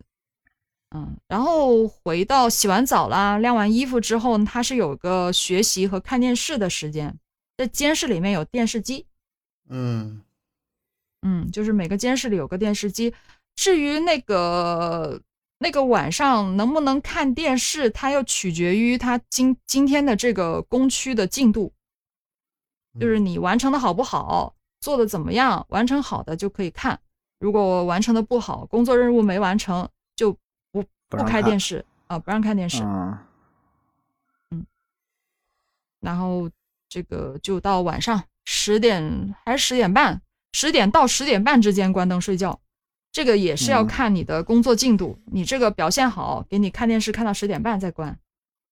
[0.92, 7.16] 嗯，然后回到洗完澡啦，晾完衣服之后，他是有个学习和看电视的时间，
[7.56, 9.06] 在监室里面有电视机，
[9.68, 10.20] 嗯
[11.22, 13.14] 嗯，就是每个监视里有个电视机。
[13.54, 15.20] 至于那个
[15.58, 21.72] 那个晚上能不能看电视，它要取决于它今今天的这个工区的进度，
[22.98, 26.98] 就是你完成的好不好，做的怎么样，完成好的就可以看。
[27.38, 30.32] 如果完成的不好，工作任务没完成，就
[30.72, 32.82] 不不开电视啊、不让看电视。
[32.82, 33.18] 嗯
[36.00, 36.48] 然后
[36.88, 40.22] 这个就到晚上十点还是十点半，
[40.52, 42.60] 十点到十点半之间关灯睡觉。
[43.12, 48.16] 这个也是要嗯看你的工作进度，你这个表现好，给你看电视看到十点半再关，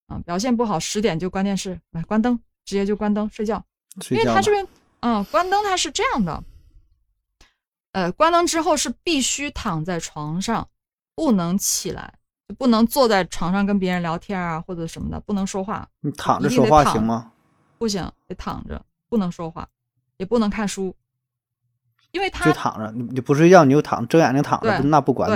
[0.07, 3.65] 啊，表现不好十点就关电视，哎，关灯，直接就关灯睡觉。
[4.11, 4.65] 因为他这边，
[5.01, 6.45] 嗯，关灯他是这样的，
[7.91, 10.69] 呃，关灯之后是必须躺在床上，
[11.17, 12.15] 不能起来，
[12.49, 17.33] 就不能坐在床上跟别人聊天啊或者什么的，不能说话，你躺着说话行吗？
[17.77, 19.69] 不行，得躺着，不能说话，
[20.17, 20.95] 也不能看书，
[22.13, 25.31] 因为他就躺着，你你不睡觉你就躺，睁眼睛躺着，那不管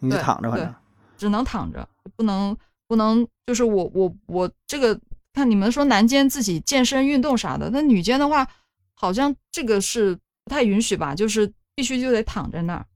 [0.00, 0.74] 你，你就躺着，反正
[1.16, 1.86] 只能躺着，
[2.16, 2.56] 不能
[2.86, 4.98] 不能，就是我我我这个
[5.32, 8.48] 看你们说男监自己健身运动啥的，那女监的话，
[8.94, 12.86] 好像这个是不太允许吧，就是必须就得躺在那儿，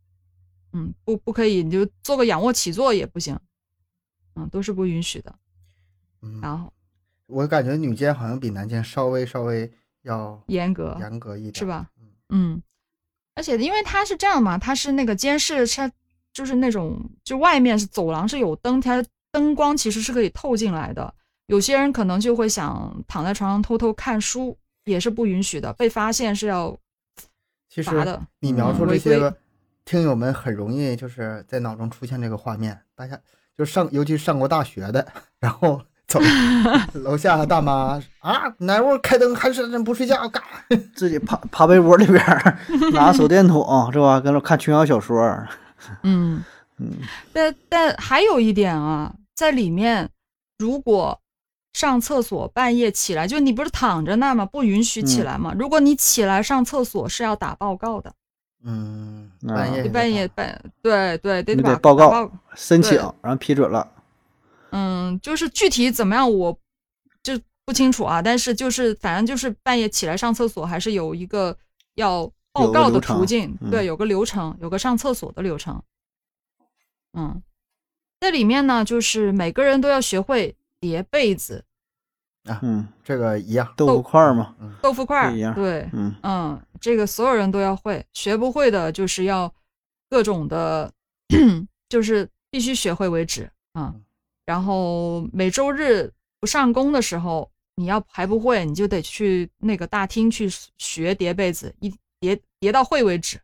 [0.72, 3.38] 嗯，不不可以，你就做个仰卧起坐也不行，
[4.36, 5.34] 嗯，都是不允许的。
[6.22, 6.72] 嗯，然后
[7.26, 9.70] 我感觉女监好像比男监稍微稍微
[10.02, 11.90] 要严格严格一点，是吧
[12.30, 12.62] 嗯？
[13.34, 15.90] 嗯，而且因为它是这样嘛，它是那个监视，它
[16.32, 21.12] 就是那种就外面是走廊是有灯，它灯光其实是可以透进来的。
[21.46, 26.76] 有些人可能就会想躺在床上偷偷看书，也是不允许的，被发现是要
[27.68, 28.20] 其实罚的。
[28.38, 29.36] 你描述嗯违规这些个，
[29.84, 33.20] 听友们很容易就是在脑中出现这个画面，大家
[33.56, 35.04] 就上，尤其上过大学的，
[35.40, 36.20] 然后走
[37.00, 40.42] 楼下的大妈啊，哪屋开灯还是不睡觉干？
[40.94, 42.22] 自己爬爬被窝里边
[42.92, 44.18] 拿手电筒是吧？
[44.20, 45.22] 跟那看琼瑶小说，
[46.02, 46.42] 嗯，
[46.78, 46.92] 嗯
[47.32, 50.08] 但但还有一点啊，在里面
[50.58, 51.18] 如果
[51.72, 54.44] 上厕所半夜起来，就你不是躺着那吗？
[54.44, 55.54] 不允许起嗯来嘛。
[55.56, 58.12] 如果你起来上厕所是要打报告的。
[58.64, 63.86] 嗯，半夜半夜半对对得把你得报告申请，然后批准了，
[64.72, 66.58] 嗯，就是具体怎么样我
[67.22, 71.56] 就不清楚啊，但是就是反正就是半夜起来上厕所，还是有一个
[71.94, 75.82] 要报告的途径，嗯对，有个流程，有个上厕所的流程。
[77.12, 77.42] 嗯，
[78.20, 81.64] 在里面呢，就是每个人都要学会叠被子、
[82.44, 89.52] 啊嗯，这个一样，豆腐块儿嘛，豆腐块儿一样，对，嗯嗯，这个所有人都要会，学不会的就是要
[90.08, 90.92] 各种的，
[91.88, 93.94] 就是必须学会为止啊。
[94.50, 103.38] 然后每周日不上工的时候，你要还不会，你就得去那个大厅去学叠被子，一叠叠到会为止。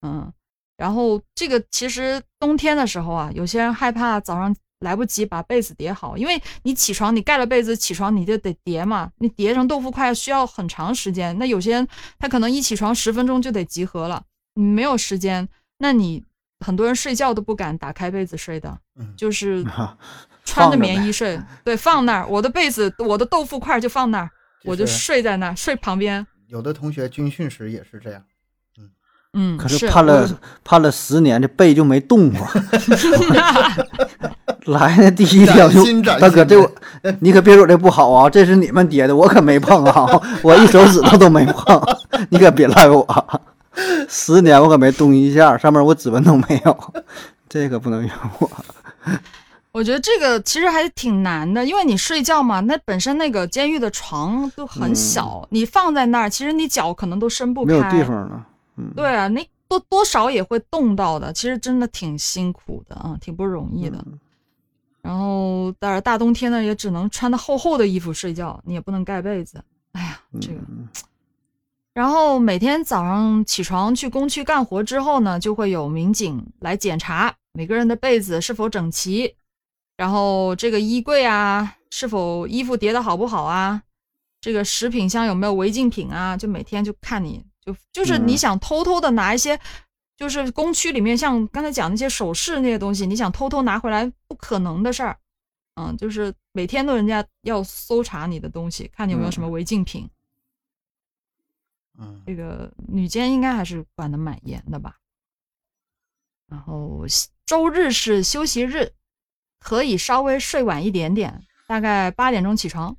[0.00, 0.32] 嗯，
[0.78, 11.36] 然后这个其实冬天的时候啊，有些人害怕早上来不及把被子叠好，因为你起床，你盖了被子起床你就得叠嘛，你叠成豆腐块需要很长时间。
[11.38, 11.86] 那有些人
[12.18, 15.46] 他可能一起床十分钟就得集合了，你没有时间，
[15.76, 16.24] 那你
[16.64, 19.64] 很多人睡觉都不敢打开被子睡的，嗯就是
[20.44, 24.30] 穿着棉衣睡，对，放那儿，我的被子，我的豆腐块就放那儿，
[24.64, 26.26] 我就就是睡在那儿，睡旁边。
[26.48, 28.22] 有的同学军训时也是这样，
[28.78, 28.90] 嗯
[29.32, 30.28] 嗯，可是是判了
[30.62, 32.46] 判了十年，这背就没动过。
[34.66, 36.70] 来那第一天崭我就大哥，这我
[37.20, 40.08] 你可别说这不好啊，这是你们叠的，我可没碰啊，
[40.42, 41.82] 我一手指头都没碰，
[42.30, 43.06] 你可别赖我。
[44.08, 46.94] 十年我可没动一下，上面我指纹都没有，
[47.48, 48.50] 这个不能怨我。
[49.72, 57.72] 我觉得这个其实还挺难的，因为你睡觉嘛，那本身那个监狱的床都很小，你放在那儿，其实你脚可能都伸不开。
[57.72, 58.46] 嗯没有地方了。
[58.76, 63.98] 嗯，对啊，你多多少也会冻到的，其实真的挺辛苦的啊，挺不容易的。
[64.06, 64.18] 嗯
[65.02, 69.62] 然后但是大冬天的也只能穿的厚厚的衣服睡觉，你也不能盖被子。
[69.92, 70.54] 哎呀，这个。
[70.68, 70.88] 嗯
[71.94, 79.36] 然后每天早上起床去工区干活之后呢，就会有民警来检查每个人的被子是否整齐，
[79.96, 83.80] 然后这个衣柜啊是否衣服叠的好不好啊，
[84.40, 89.56] 这个食品箱有没有违禁品啊，就每天就看你就就是你嗯想偷偷的拿一些，
[90.16, 95.16] 就是工区里面像刚才讲那些首饰那些东西，你想偷偷拿回来不可能的事儿，
[95.76, 100.10] 嗯，就是每天都人家要搜查你的东西，看你有没有什么违禁品。
[101.98, 104.96] 嗯这个女监应该还是管得蛮严的吧。
[106.46, 107.04] 然后
[107.46, 108.92] 周日是休息日，
[109.58, 112.96] 可以稍微睡晚一点点，大概八点钟起床，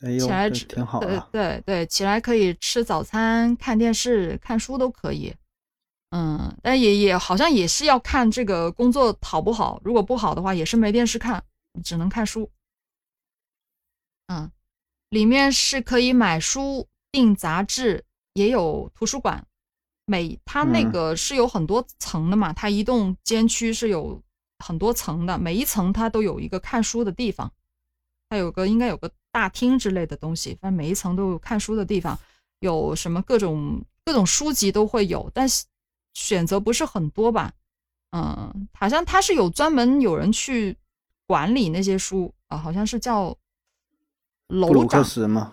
[0.00, 1.28] 哎呦，这起来吃挺好啊。
[1.30, 5.34] 对对，起来可以吃早餐、看电视、看书都可以。
[6.10, 11.44] 嗯，但也也好像也是要看这个工作好不好，如果不好的话，也是没电视看，
[11.84, 12.50] 只能看书。
[14.28, 14.50] 嗯，
[15.10, 18.04] 里面是可以买书、订杂志，
[18.34, 19.44] 也有图书馆。
[20.04, 24.22] 每它那嗯个是有很多层的嘛，它一栋监区是有
[24.58, 27.52] 很多层的，每一层它都有一个看书的地方，
[28.30, 32.18] 它有个应该有个大厅之类的东西，反正每一层都有看书的地方，
[32.60, 35.66] 有什么各种各种书籍都会有，但是
[36.14, 37.52] 选择不是很多吧。
[38.12, 40.74] 嗯，好像它是有专门有人去
[41.26, 43.36] 管理那些书啊，好像是叫
[44.46, 45.52] 楼长，斯嘛，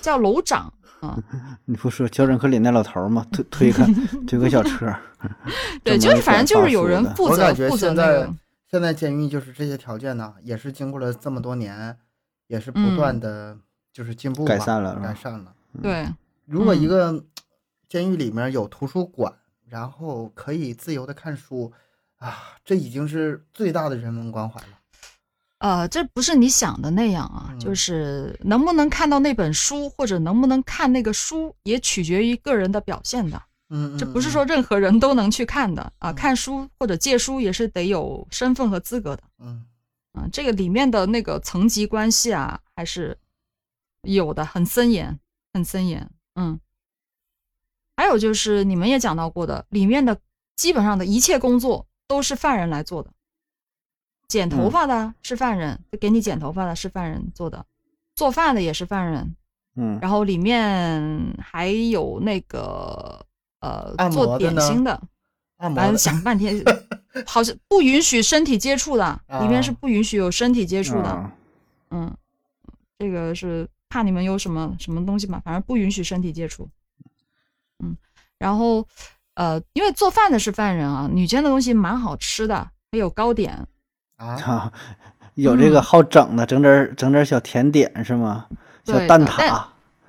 [0.00, 1.18] 叫楼长啊。
[1.66, 3.26] 你不说乔治克林那老头儿吗？
[3.32, 3.84] 推推个
[4.26, 4.94] 推个小车，
[5.84, 8.34] 对，就是反正就是有人管负责负责现在那个，
[8.70, 11.96] 现在监狱就是这些条件呢，也是经过了这么多年，
[12.46, 13.56] 也是不嗯断的
[13.92, 15.52] 就是进步吧改善了改善了。
[15.82, 16.06] 对，
[16.46, 17.24] 如果一嗯个
[17.88, 19.32] 监狱里面有图书馆，
[19.68, 21.72] 然后可以自由的看书
[22.18, 24.79] 啊，这已经是最大的人文关怀了。
[25.60, 33.42] 呃，这不是你想的那样啊，就嗯是能不能看到那本书，或者能不能看那个书，也取决于个人的表现的。
[33.68, 39.64] 嗯，这不是说任何人都能去看的啊，嗯看书或者借书也是得有身份和资格的嗯
[40.12, 40.26] 啊。
[40.32, 43.16] 这个里面的那个层级关系啊，还是
[44.02, 45.20] 有的，很森严，
[45.52, 46.10] 很森严。
[46.36, 46.58] 嗯，
[47.96, 50.18] 还有就是你们也讲到过的，里面的
[50.56, 53.12] 基本上的一切工作都是犯人来做的，
[54.30, 57.66] 剪头嗯发的是犯人，给你剪头发的是犯人做的，
[58.14, 59.34] 做饭的也是犯人，
[59.74, 63.26] 嗯，然后里面还有那个
[63.58, 65.02] 呃做点心的，
[65.58, 66.64] 反正按摩的想半天，
[67.26, 71.08] 好像不允许身体接触的，里面是啊不允许有身体接触的。
[71.08, 71.32] 啊
[71.90, 72.16] 嗯，
[73.00, 76.68] 这个是怕你们有什么什么东西嘛，反正不允许身体接触。
[77.80, 77.96] 嗯，
[78.38, 78.86] 然后
[79.34, 83.66] 呃，因为做饭的是犯人啊，女监的东西蛮好吃的，还有糕点。
[84.20, 84.72] 啊，啊，
[85.34, 88.46] 有这个好整的，整点儿整点儿小甜点是吗？
[88.84, 89.62] 小蛋挞，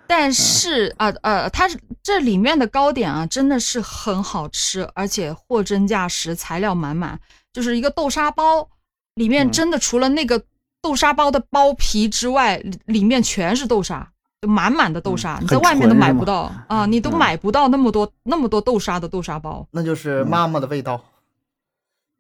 [0.08, 7.20] 但是啊呃，它是这里面的糕点啊，真的是很好吃，而且货真价实，材料满满。
[7.54, 8.68] 就是一个豆沙包，
[9.16, 10.42] 里面嗯真的除了那个
[10.82, 14.08] 豆沙包的包皮之外，里里面全是豆沙，
[14.42, 19.68] 就满满的豆沙，嗯你在外面都买不到啊，你都嗯买不到那么多那么多豆沙的豆沙包。
[19.72, 21.02] 那就是妈妈的味道。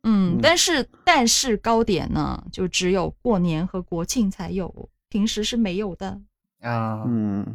[0.03, 6.19] 嗯嗯，但是但是糕点呢，就只有过年和国庆才有，平时是没有的。
[6.61, 7.45] 啊，嗯，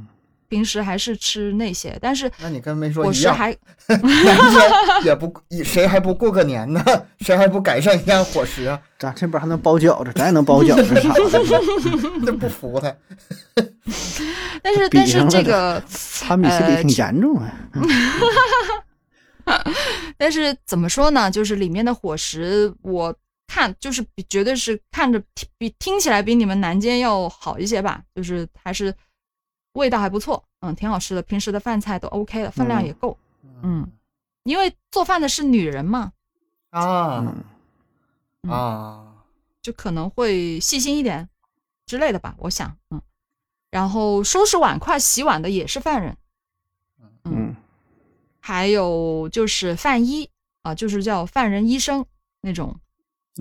[0.49, 3.57] 平时还是吃那些，但是那你跟没说一样， 伙食还
[5.05, 5.33] 也不
[5.65, 6.85] 谁还不过个年呢？
[7.21, 8.81] 谁还不改善一下伙食啊？
[8.99, 12.95] 咱这边还能包饺子，咱也能包饺子啥的，这 不服他。
[14.63, 15.83] 但是但是这个，
[16.23, 17.53] 他米西里挺严重啊。
[20.19, 21.31] 但是怎么说呢？
[21.31, 23.15] 就是里面的伙食，我
[23.47, 28.95] 看就是比绝对是看着听比听起来比你们南监要好一些吧，就是还是
[29.73, 31.23] 味道还不错，嗯，挺好吃的。
[31.23, 33.17] 平时的饭菜都 OK 的，分量也够，
[33.63, 33.89] 嗯，
[34.43, 36.13] 因为做饭的是女人嘛，
[36.71, 37.45] 啊嗯，
[38.43, 39.07] 嗯啊，
[39.63, 41.29] 就可能会细心一点
[41.87, 43.01] 之类的吧，我想，嗯。
[43.71, 46.17] 然后收拾碗筷、洗碗的也是犯人，
[47.25, 47.55] 嗯
[48.47, 50.31] 还有就是犯医
[50.63, 52.07] 啊，就是叫犯人医生
[52.43, 52.77] 那种。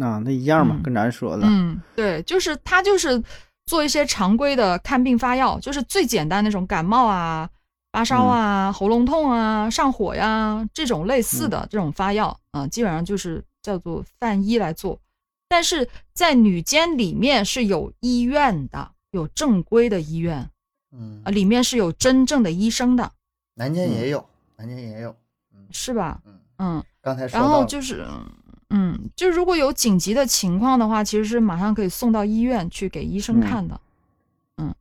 [0.01, 3.21] 啊，那一样嘛，嗯跟咱说的，嗯，对，就是他就是
[3.67, 7.47] 做一些常规的看病发药，就是最简单那种感冒啊、
[7.91, 14.99] 发烧啊、喉咙痛啊、上火呀这种类似的这种发药啊，基本上就是叫做犯医来做。
[15.47, 20.49] 但是在女监里面是有医院的，有正规的医院
[20.91, 23.11] 嗯啊，，里面是有真正的医生的，
[23.53, 24.27] 男监也有，
[24.57, 25.15] 南京也有，
[25.53, 26.21] 嗯是吧？
[26.25, 26.83] 嗯，嗯。
[27.01, 28.07] 刚才说然后就是，
[28.69, 33.79] 嗯，就如果有紧急的情况的话，其实是马上可以送到医院去给医生嗯看的。
[34.57, 34.75] 嗯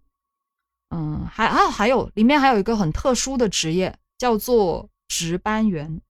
[0.91, 6.01] 嗯，还啊还有里面还有一个很特殊的职业叫做值班员，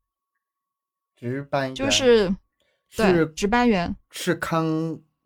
[1.16, 2.28] 值班员就是
[2.94, 4.64] 对是值班员，是看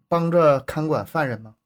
[0.07, 1.57] 帮着看管犯人吗？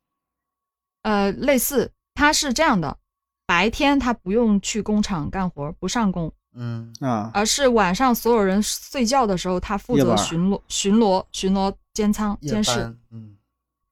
[1.03, 2.99] 呃，类似他是这样的，
[3.47, 12.95] 白天他不用去工厂干活，不上工，嗯啊，而是晚上所有人睡觉的时候，他负责巡逻、巡逻、巡逻监仓、监视。
[13.11, 13.37] 嗯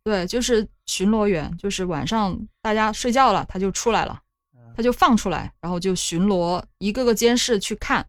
[0.02, 4.18] 对，就是巡逻员，就是晚上大家睡觉了，他就出来了，
[4.54, 8.04] 嗯他就放出来，然后就巡逻，一个个监视去看，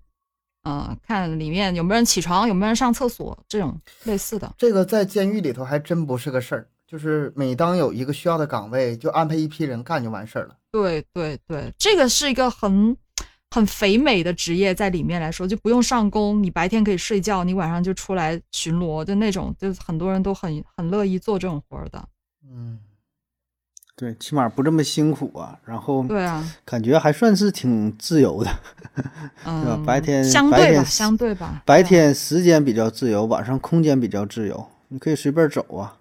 [0.64, 4.52] 呃，看里面有没有人起床，有没有人上厕所，这种类似的。
[4.58, 10.56] 这个在监狱里头还真不是个事儿，就是每当有一个需要的岗位，就安排一批人干就完事儿了。
[10.72, 12.96] 对对对，这个是一个很
[13.54, 22.02] 很肥美的职业，在里面来说就不用上工，你白天可以睡觉，你晚上就出来巡逻就那种，就很多人都很很乐意做这种活儿的。
[22.50, 22.80] 嗯，
[23.96, 25.60] 对，起码不这么辛苦啊。
[25.66, 28.50] 然后对啊，感觉还算是挺自由的，
[29.46, 35.98] 嗯，白天相对吧，白天相对吧，白天时间比较自由，晚上空间比较自由，你可以随便走啊，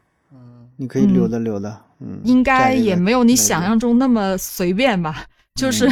[0.77, 5.27] 你可以溜达溜达，嗯，应该也没有你想象中那么随便吧，
[5.57, 5.89] 就是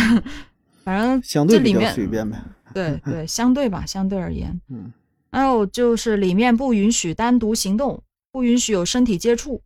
[0.88, 2.38] 反正嗯相对比较这里面随便呗，
[2.72, 4.90] 对 对，相对吧，相对而言，嗯，
[5.30, 9.60] 还有就是里面不允许单独行动，不允许有身体接触，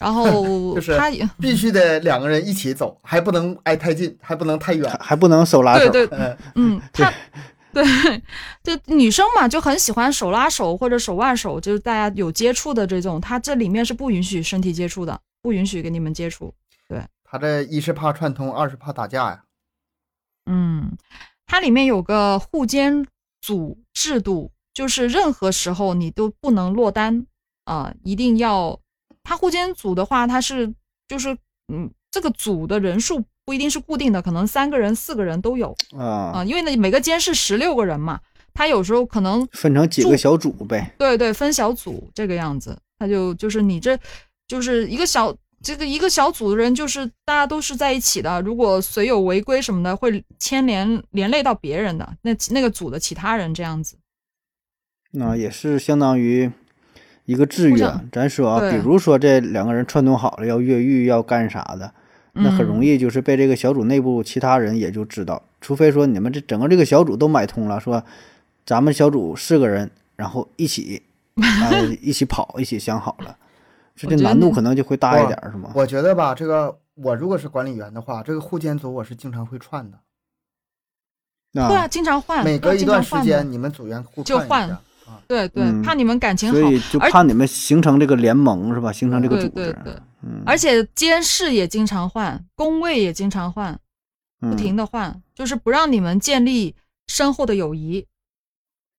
[0.00, 5.14] 然后 就是他也必须得两个人一起走，还不能挨太近，还不能太远还。
[5.14, 7.12] 不能手拉手，对对，嗯，嗯， 他
[7.72, 7.84] 对，
[8.64, 16.52] 就女生嘛，就很喜欢手拉手或者手腕手，就是大家有接触的这种，他这里面是不允许身体接触的，不允许跟你们接触。
[16.88, 19.42] 对他这一是怕串通，二是怕打架呀。
[20.48, 20.96] 嗯，
[21.46, 23.06] 它里面有个互监
[23.40, 27.26] 组制度，就是任何时候你都不能落单
[27.64, 28.80] 啊、一定要。
[29.22, 30.72] 它互监组的话，它是
[31.06, 31.36] 就是
[31.70, 38.18] 嗯，这个组的人数不一定是固定的，可能三个人、四个人都有啊、啊，因为呢每个监是十六个人嘛，
[38.54, 43.98] 他有时候可能分成几个小组呗，对对，分小组这个样子，他就就是你这
[44.46, 48.40] 就是一个小这个一个小组的人，就是大家都是在一起的。
[48.42, 53.96] 如果谁有违规什么的，会牵连连累到别人的，那那个组的其他人这样子。
[55.10, 56.50] 那也是相当于
[57.24, 57.92] 一个制约。
[58.12, 61.92] 咱说啊，比如说这两个人串通好了要越狱要干啥的，
[62.32, 62.94] 那很容易。
[62.94, 68.04] 易就是被这个小组内部其他人也就知道，除非说你们这整个这个小组都买通了，说
[68.64, 71.02] 咱们小组四个人，然后一起
[71.36, 73.36] 啊 一起跑，一起想好了，
[74.06, 75.72] 这难度可能就会大一点，是吗？
[75.74, 79.98] 我觉得吧，这个我如果是管理员的话，这个护监组我是经常会串的，
[81.52, 84.74] 对啊，啊，经常换，每隔一段时间你们组员互就换串一下
[85.06, 85.20] 啊。
[85.26, 88.92] 对对，嗯怕你们感情好所，以就怕你们形成这个联盟是吧？
[88.92, 89.92] 形成这个对组织，对对，
[90.22, 93.72] 嗯，而且监视也经常换，工位也经常换，
[94.40, 96.76] 不嗯停的换，就是不让你们建立
[97.06, 98.06] 深厚的友谊。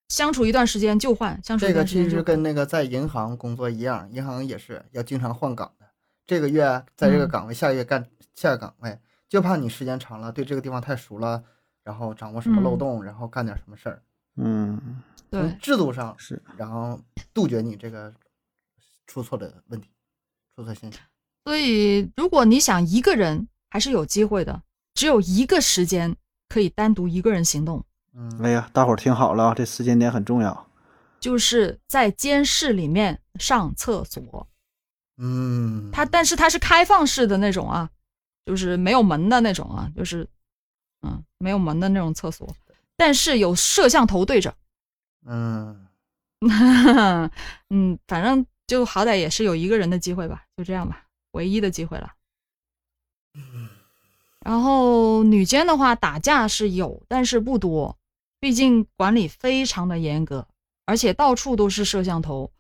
[0.10, 2.18] 相处一段时间就换，相处一这个其段时间就换。
[2.18, 5.86] 实跟那个在银行工作一样，银行也是要经常换岗的。
[6.28, 6.64] 这个月
[6.96, 11.44] 在这个嗯岗位，下个月干下个岗位，就怕你时间长了，对这个地方太熟了，
[11.84, 14.04] 然后掌握什么漏嗯洞，然后干点什么事儿。
[14.36, 17.00] 嗯对从，制度上，是然后
[17.34, 18.14] 杜绝你这个
[19.06, 19.90] 出错的问题，
[20.56, 21.02] 出错现象。
[21.46, 24.64] 所以如果你想一个人还是有机会的，
[24.94, 26.16] 只有一个时间
[26.48, 27.86] 可以单独一个人行动，
[28.20, 30.68] 嗯，哎呀，大伙儿听好了啊，这时间点很重要。
[31.22, 34.48] 就是在监室里面上厕所。
[35.18, 37.90] 嗯，它但是它是开放式的那种啊，
[38.46, 40.28] 就是没有门的那种啊，就是
[41.02, 42.48] 嗯没有门的那种厕所，
[42.98, 44.54] 但是有摄像头对着。
[45.26, 45.88] 嗯，
[47.70, 52.12] 嗯，反正就好歹也是有一个人的机会吧，就这样吧，唯一的机会了。
[54.40, 57.98] 然后女监的话，打架是有，但是不多，
[58.40, 60.48] 毕竟管理非常的严格，
[60.86, 62.52] 而且到处都是摄像头，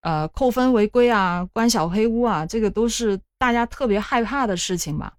[0.00, 5.14] 呃，扣分违规啊，关小黑屋啊，这个都是大家特别害怕的事情吧。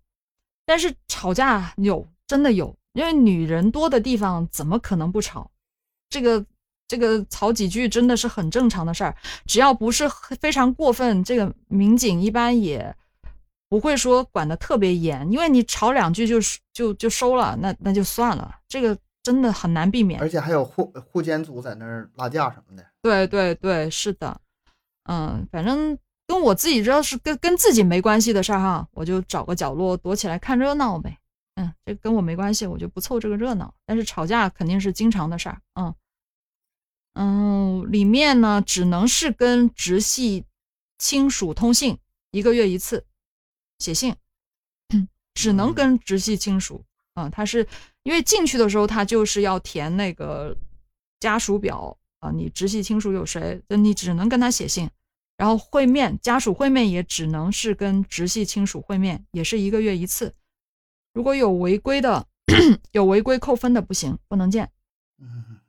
[0.65, 5.51] 但是吵架有，真的有，因为女人多的地方怎么可能不吵？
[6.09, 6.45] 这个
[6.87, 9.15] 这个吵几句真的是很正常的事儿，
[9.45, 10.07] 只要不是
[10.39, 12.95] 非常过分，这个民警一般也
[13.69, 16.39] 不会说管得特别严，因为你吵两句就
[16.71, 20.29] 就就收了，那那就算了，这个真的很难避免而。
[20.29, 22.85] 且还有护护监组在那儿拉架什么的。
[23.01, 24.39] 对对对，是的，
[25.09, 25.97] 嗯，反正
[26.27, 31.17] 跟我自己要是跟跟自己没关系的事儿哈，我就找个角落躲起来看热闹呗。
[31.55, 33.73] 嗯，这跟我没关系，我就不凑这个热闹。
[33.85, 35.95] 但是吵架肯定是经常的事儿，嗯。
[37.15, 40.45] 嗯，里面呢只能是跟直系
[40.97, 41.99] 亲属通信，
[42.31, 43.05] 一个月一次，
[43.77, 44.15] 写信，
[45.35, 46.83] 只能跟直系亲属。
[47.13, 47.67] 啊，他是
[48.03, 50.55] 因为进去的时候，他就是要填那个
[51.19, 54.89] 家属表啊，你直系亲属有谁，那你只能跟他写信，
[55.37, 60.33] 然后会面家属会面也只能是跟直系亲属会面，也是一个月一次。
[61.13, 62.27] 如果有违规的，
[62.91, 64.71] 有违规扣分的不行，不能见。
[65.19, 65.59] 嗯，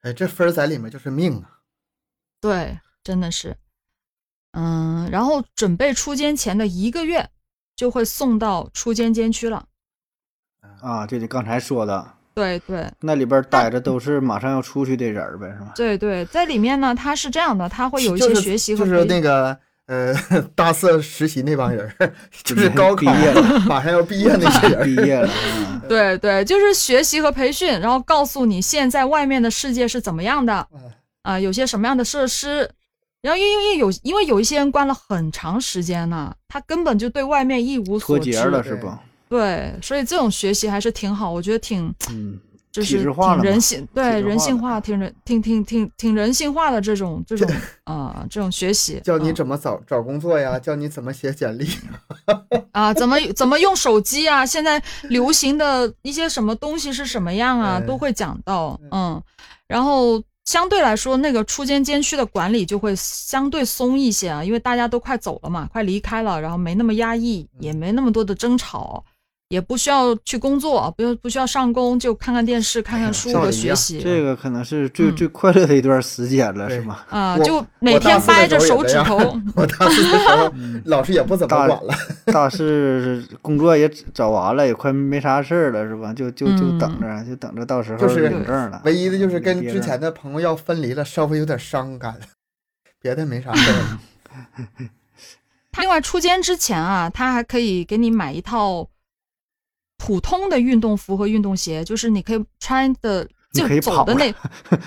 [0.00, 1.60] 哎，这分在里面就是命啊。
[2.40, 3.56] 对，真的是。
[4.52, 7.30] 嗯，然后准备出监前的一个月。
[7.76, 9.68] 就会送到出监监区了，
[10.80, 15.72] 啊，就你刚才说的，对对，那里边待着都是马上要出去的人呗，是吧？
[15.74, 19.56] 对对，在里面呢，他是这样的，他会有一些学习和就是那个
[19.86, 20.14] 呃
[20.54, 21.90] 大四实习那帮人，
[22.44, 25.28] 就是高考毕业了，马上要毕业那些人，毕业了，
[25.88, 30.66] 对对，就是学习和培训，然后告诉你现在外面的世界是怎么样的，
[31.22, 32.70] 啊，有些什么样的设施。
[33.22, 38.86] 然后因为因为有因为有一些人关了很长时间呢，他根本就对外面一无所知了，是不？
[39.28, 42.38] 对，所以这种学习还是挺好，我觉得挺，嗯，
[42.70, 47.50] 就是挺人性，对人性化，挺人，挺挺挺挺人性化的这种这种
[47.84, 51.68] 啊，这种学习，教你怎么找找工作呀，教你怎么写简历，
[52.72, 59.20] 啊，怎么怎么用手机啊，现在流行的一些什么东西是什么样啊，都会讲到，嗯，
[59.66, 60.22] 然后。
[60.46, 69.04] 相对来说，那个出监监区的管理就会相对松一些啊，因为大家都快走了嘛，快离开了，然后没那么压抑，也没那么多的争吵。
[69.48, 74.00] 也不需要去工作，不用不需要上工，就看看电视、看看书和学习。
[74.00, 76.98] 这个可能是最最快乐的一段时间了，是吗？
[77.08, 79.16] 啊，就每天掰着手指头。
[79.54, 80.52] 我大四的时候，
[80.86, 81.94] 老师也不怎么管了。
[82.26, 86.12] 大四工作也找完了，也快没啥事儿了，是吧？
[86.12, 88.82] 就就就等着，就等着到时候领证了。
[88.84, 92.18] 唯一的就是跟之前的朋友要分离了，稍微有点伤感，
[93.00, 94.88] 别的没啥事儿。
[95.78, 98.88] 另外出监之前啊，他还可以给你买一套。
[100.06, 104.32] 普通的运动服和运动鞋，就是你可以穿的，就走的那，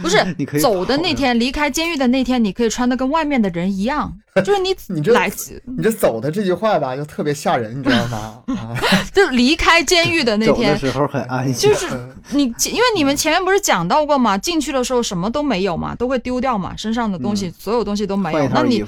[0.01, 0.17] 不是
[0.61, 4.13] 走的那天，离开监狱的那天，你可以穿的跟外面的人一样。
[4.45, 5.29] 就是你，你这来，
[5.65, 8.41] 你这走的这句话吧，就特别吓人，你知道吗？
[8.55, 8.79] 啊，
[9.13, 11.69] 就离开监狱的那天，时候很安心。
[11.69, 11.87] 就是
[12.31, 14.37] 你，因为你们前面不是讲到过吗？
[14.37, 18.47] 进去的时候什么都没有嘛，都会丢掉嘛，身上的东西，所有东西都没有。
[18.53, 18.81] 那你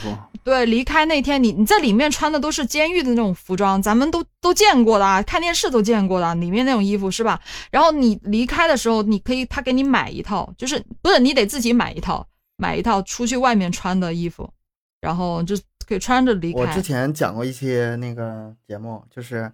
[0.43, 7.39] 对离开那天，你你在里面穿的都是监狱的那种服装，咱们都都见过的啊，看电视都见过的，里面那种衣服是吧？
[7.71, 12.27] 然后你离开的时候，你可以他给你买一套，就是不是你得自己买一套，
[12.57, 14.51] 买一套出去外面穿的衣服。
[14.99, 15.57] 然后就
[15.87, 16.59] 可以穿着离开。
[16.59, 19.51] 我之前讲过一些那个节目，就是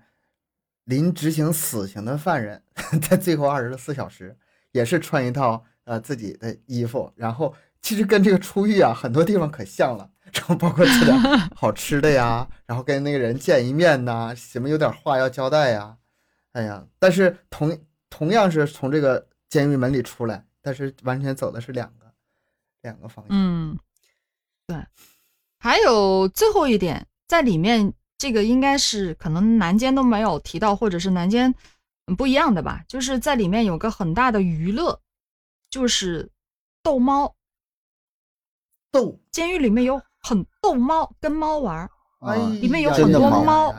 [0.83, 2.61] 临执行死刑的犯人，
[3.01, 4.37] 在最后二十四小时
[4.73, 7.09] 也是穿一套呃自己的衣服。
[7.15, 11.19] 然后其实跟这个出狱啊，很多地方可像了，然后包括吃点
[11.55, 15.97] 好吃的呀，然后跟那个人见一面呐，什么有点话要交代呀，
[16.53, 17.77] 哎呀，但是同
[18.09, 22.11] 同样是从这个监狱门里出来，但是完全走的是两个
[22.81, 23.27] 两个方向。
[23.31, 23.77] 嗯，
[24.67, 24.77] 对。
[25.59, 31.53] 还有最后一点，在里面这个应该是可能南监都没有提到，或者是南监
[32.17, 32.83] 不一样的吧？
[32.87, 35.01] 就是在里面有个很大的娱乐，
[35.69, 36.29] 就是
[36.83, 37.35] 逗猫。
[38.89, 41.75] 逗，监狱里面有很逗猫，跟猫玩
[42.19, 43.73] 儿，里面有很多猫，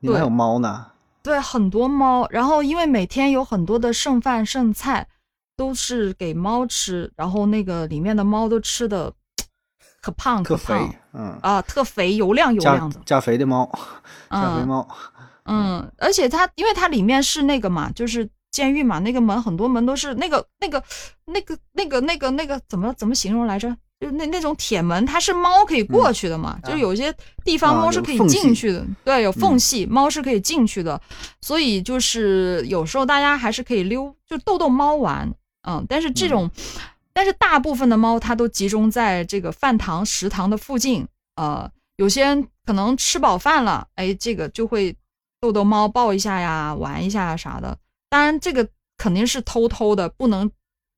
[0.00, 0.86] 里面有猫呢。
[1.22, 2.26] 对，很多猫。
[2.30, 5.06] 然后因为每天有很多的剩饭剩菜，
[5.56, 9.12] 都是给猫吃，然后那个里面的猫都吃的。
[10.02, 13.66] 可胖可胖，嗯啊，特肥油亮油亮的加肥的猫，
[14.30, 14.86] 加肥猫，
[15.44, 20.84] 嗯，而且它因为它里面是那个嘛，就是监狱嘛，那个门很多门都是那个那个
[21.24, 23.74] 那个那个那个那个怎么怎么形容来着？
[24.00, 26.58] 就那那种铁门，它是猫可以过去的嘛？
[26.64, 27.14] 就是有些
[27.44, 31.00] 地方猫是可以进去的，对，有缝隙，猫是可以进去的，
[31.40, 35.32] 所以就是有时候大家还是可以溜，就逗逗猫玩，
[35.68, 36.50] 嗯，但是这种。
[37.16, 41.06] 但是大部分的猫它都集中在这个饭堂食堂的附近，
[41.36, 44.92] 呃，有些人可能吃饱饭了，哎，这个就会
[45.40, 47.78] 逗逗猫，抱一下呀，玩一下啥的。
[48.10, 48.68] 当然，这个
[48.98, 50.50] 肯定是偷偷的，不能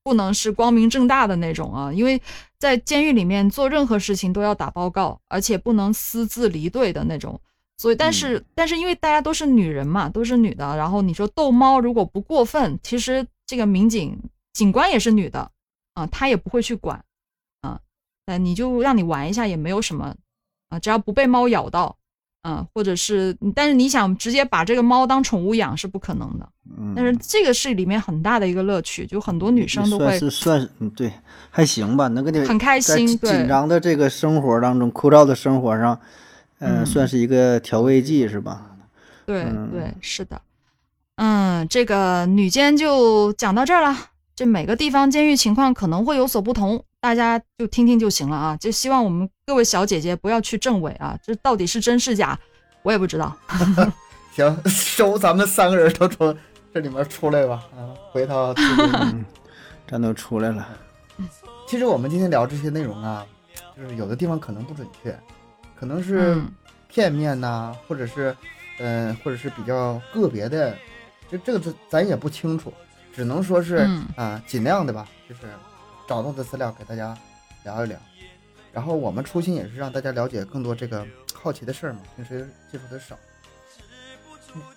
[0.06, 2.22] 不能是光明正大的那种啊，因为
[2.60, 7.40] 在监狱里面做任何事情都要打报告，而且不能私自离队的那种。
[7.76, 14.16] 所以，但是但是因为大家都是女人嘛，都是女的，然后你说逗猫如果不过分，其实这个民警
[14.52, 15.50] 警官也是女的。
[15.94, 17.04] 啊，她也不会去管，
[17.62, 17.80] 啊，
[18.26, 20.14] 那，你就让你玩一下也没有什么，
[20.68, 21.96] 啊，只要不被猫咬到，
[22.46, 26.48] 啊，或者是，但是你想直接把这个猫当宠物养是不可能的。
[26.78, 31.12] 嗯，但是这个是里面很大的一个乐趣，就很多女生都会算是算是嗯对，
[31.50, 35.98] 还行吧，能给你很开心对紧张的这个生活当中，枯燥的生活上，
[36.60, 38.76] 呃，嗯算是一个调味剂是吧？
[39.26, 40.40] 对嗯对，是的，
[41.16, 43.96] 嗯，这个女监就讲到这儿了。
[44.36, 48.56] 这每个地方监狱情况可能会有所不同，大家就听听就行了啊。
[48.56, 52.36] 就希望我们各位小姐姐不要去证伪啊，这到底是真是假，
[52.82, 53.36] 我也不知道。
[54.34, 56.36] 行，收咱们三个人都从
[56.74, 59.24] 这里面出来吧，啊，回到自己 嗯，
[59.88, 60.66] 咱都出来了，
[61.68, 63.24] 其实我们今天聊这些内容啊，
[63.76, 65.16] 就是有的地方可能不准确，
[65.78, 66.50] 可能是嗯
[66.88, 68.36] 片面呐、或者是，
[68.80, 70.76] 呃，或者是比较个别的，
[71.30, 72.74] 这这个咱咱也不清楚，
[73.14, 73.76] 只能说是
[74.16, 75.42] 啊、嗯尽量的吧，就是
[76.06, 77.16] 找到的资料给大家
[77.64, 77.98] 聊一聊。
[78.72, 83.16] 然后我们初心也是让大家了解更多这个好奇的事儿嘛，平时接触的少。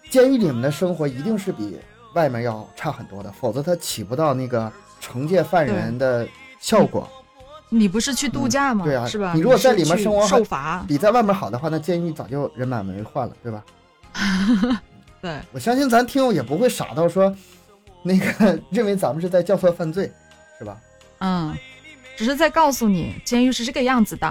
[0.10, 1.80] 监狱里面的生活一定是比
[2.16, 6.28] 外面要差很多的，否则它起不到那个惩戒犯人的
[6.60, 7.08] 效果。
[7.70, 8.84] 你不是去度假吗？
[8.84, 9.34] 对啊是吧？
[9.36, 13.64] 你如果在里面生活受罚，比在外面好的话，那监狱早就人满为患了，对吧？
[15.22, 17.34] 对，我相信咱听友也不会傻到说，
[18.02, 20.12] 那个 认为咱们是在教唆犯罪，
[20.58, 20.80] 是吧？
[21.20, 21.58] 嗯，
[22.18, 24.28] 只是在告诉你，监狱是这个样子的，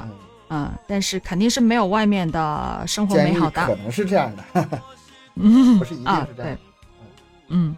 [0.50, 4.82] 嗯，嗯，但是肯定是没有外面的生活美好的，可能是这样的，
[5.36, 6.58] 嗯 不是一定啊是，这样对。，
[7.48, 7.76] 嗯，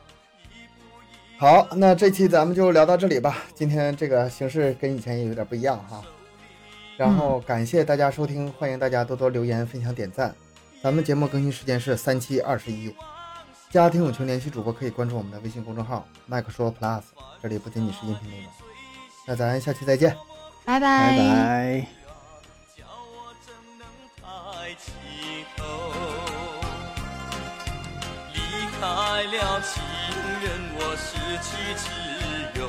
[1.39, 3.37] 好，那这期咱们就聊到这里吧。
[3.55, 6.03] 今天这个形式跟以前也有点不一样哈。
[6.97, 10.35] 然后感谢大家收听，欢迎大家多多留言、分享、点赞。
[10.83, 12.95] 咱们节目更新时间是三七二十一。
[13.71, 17.03] 加听友群联系主播可以关注我们的微信公众号“麦克说 Plus”，
[17.41, 18.51] 这里不仅仅是音频内容。
[19.27, 20.17] 那咱下期再见。
[20.65, 21.87] 拜拜拜。
[22.77, 23.87] 叫我怎能
[24.17, 24.93] 抬起
[25.57, 25.65] 头？
[28.35, 28.39] 离
[28.81, 28.81] 开
[29.37, 29.83] 了情
[30.43, 31.09] 人，我失
[31.43, 31.85] 去自
[32.59, 32.61] 由，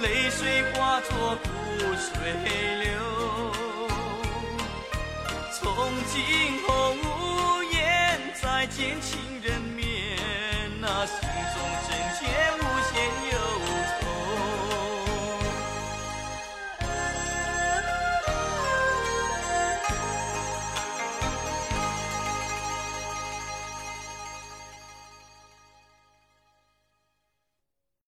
[0.00, 1.46] 泪水化作苦
[1.96, 2.08] 水
[2.82, 2.88] 流。
[5.52, 5.60] 从
[6.12, 6.16] 今
[6.66, 7.74] 后无言
[8.40, 9.86] 再见情人面，
[10.80, 11.12] 那是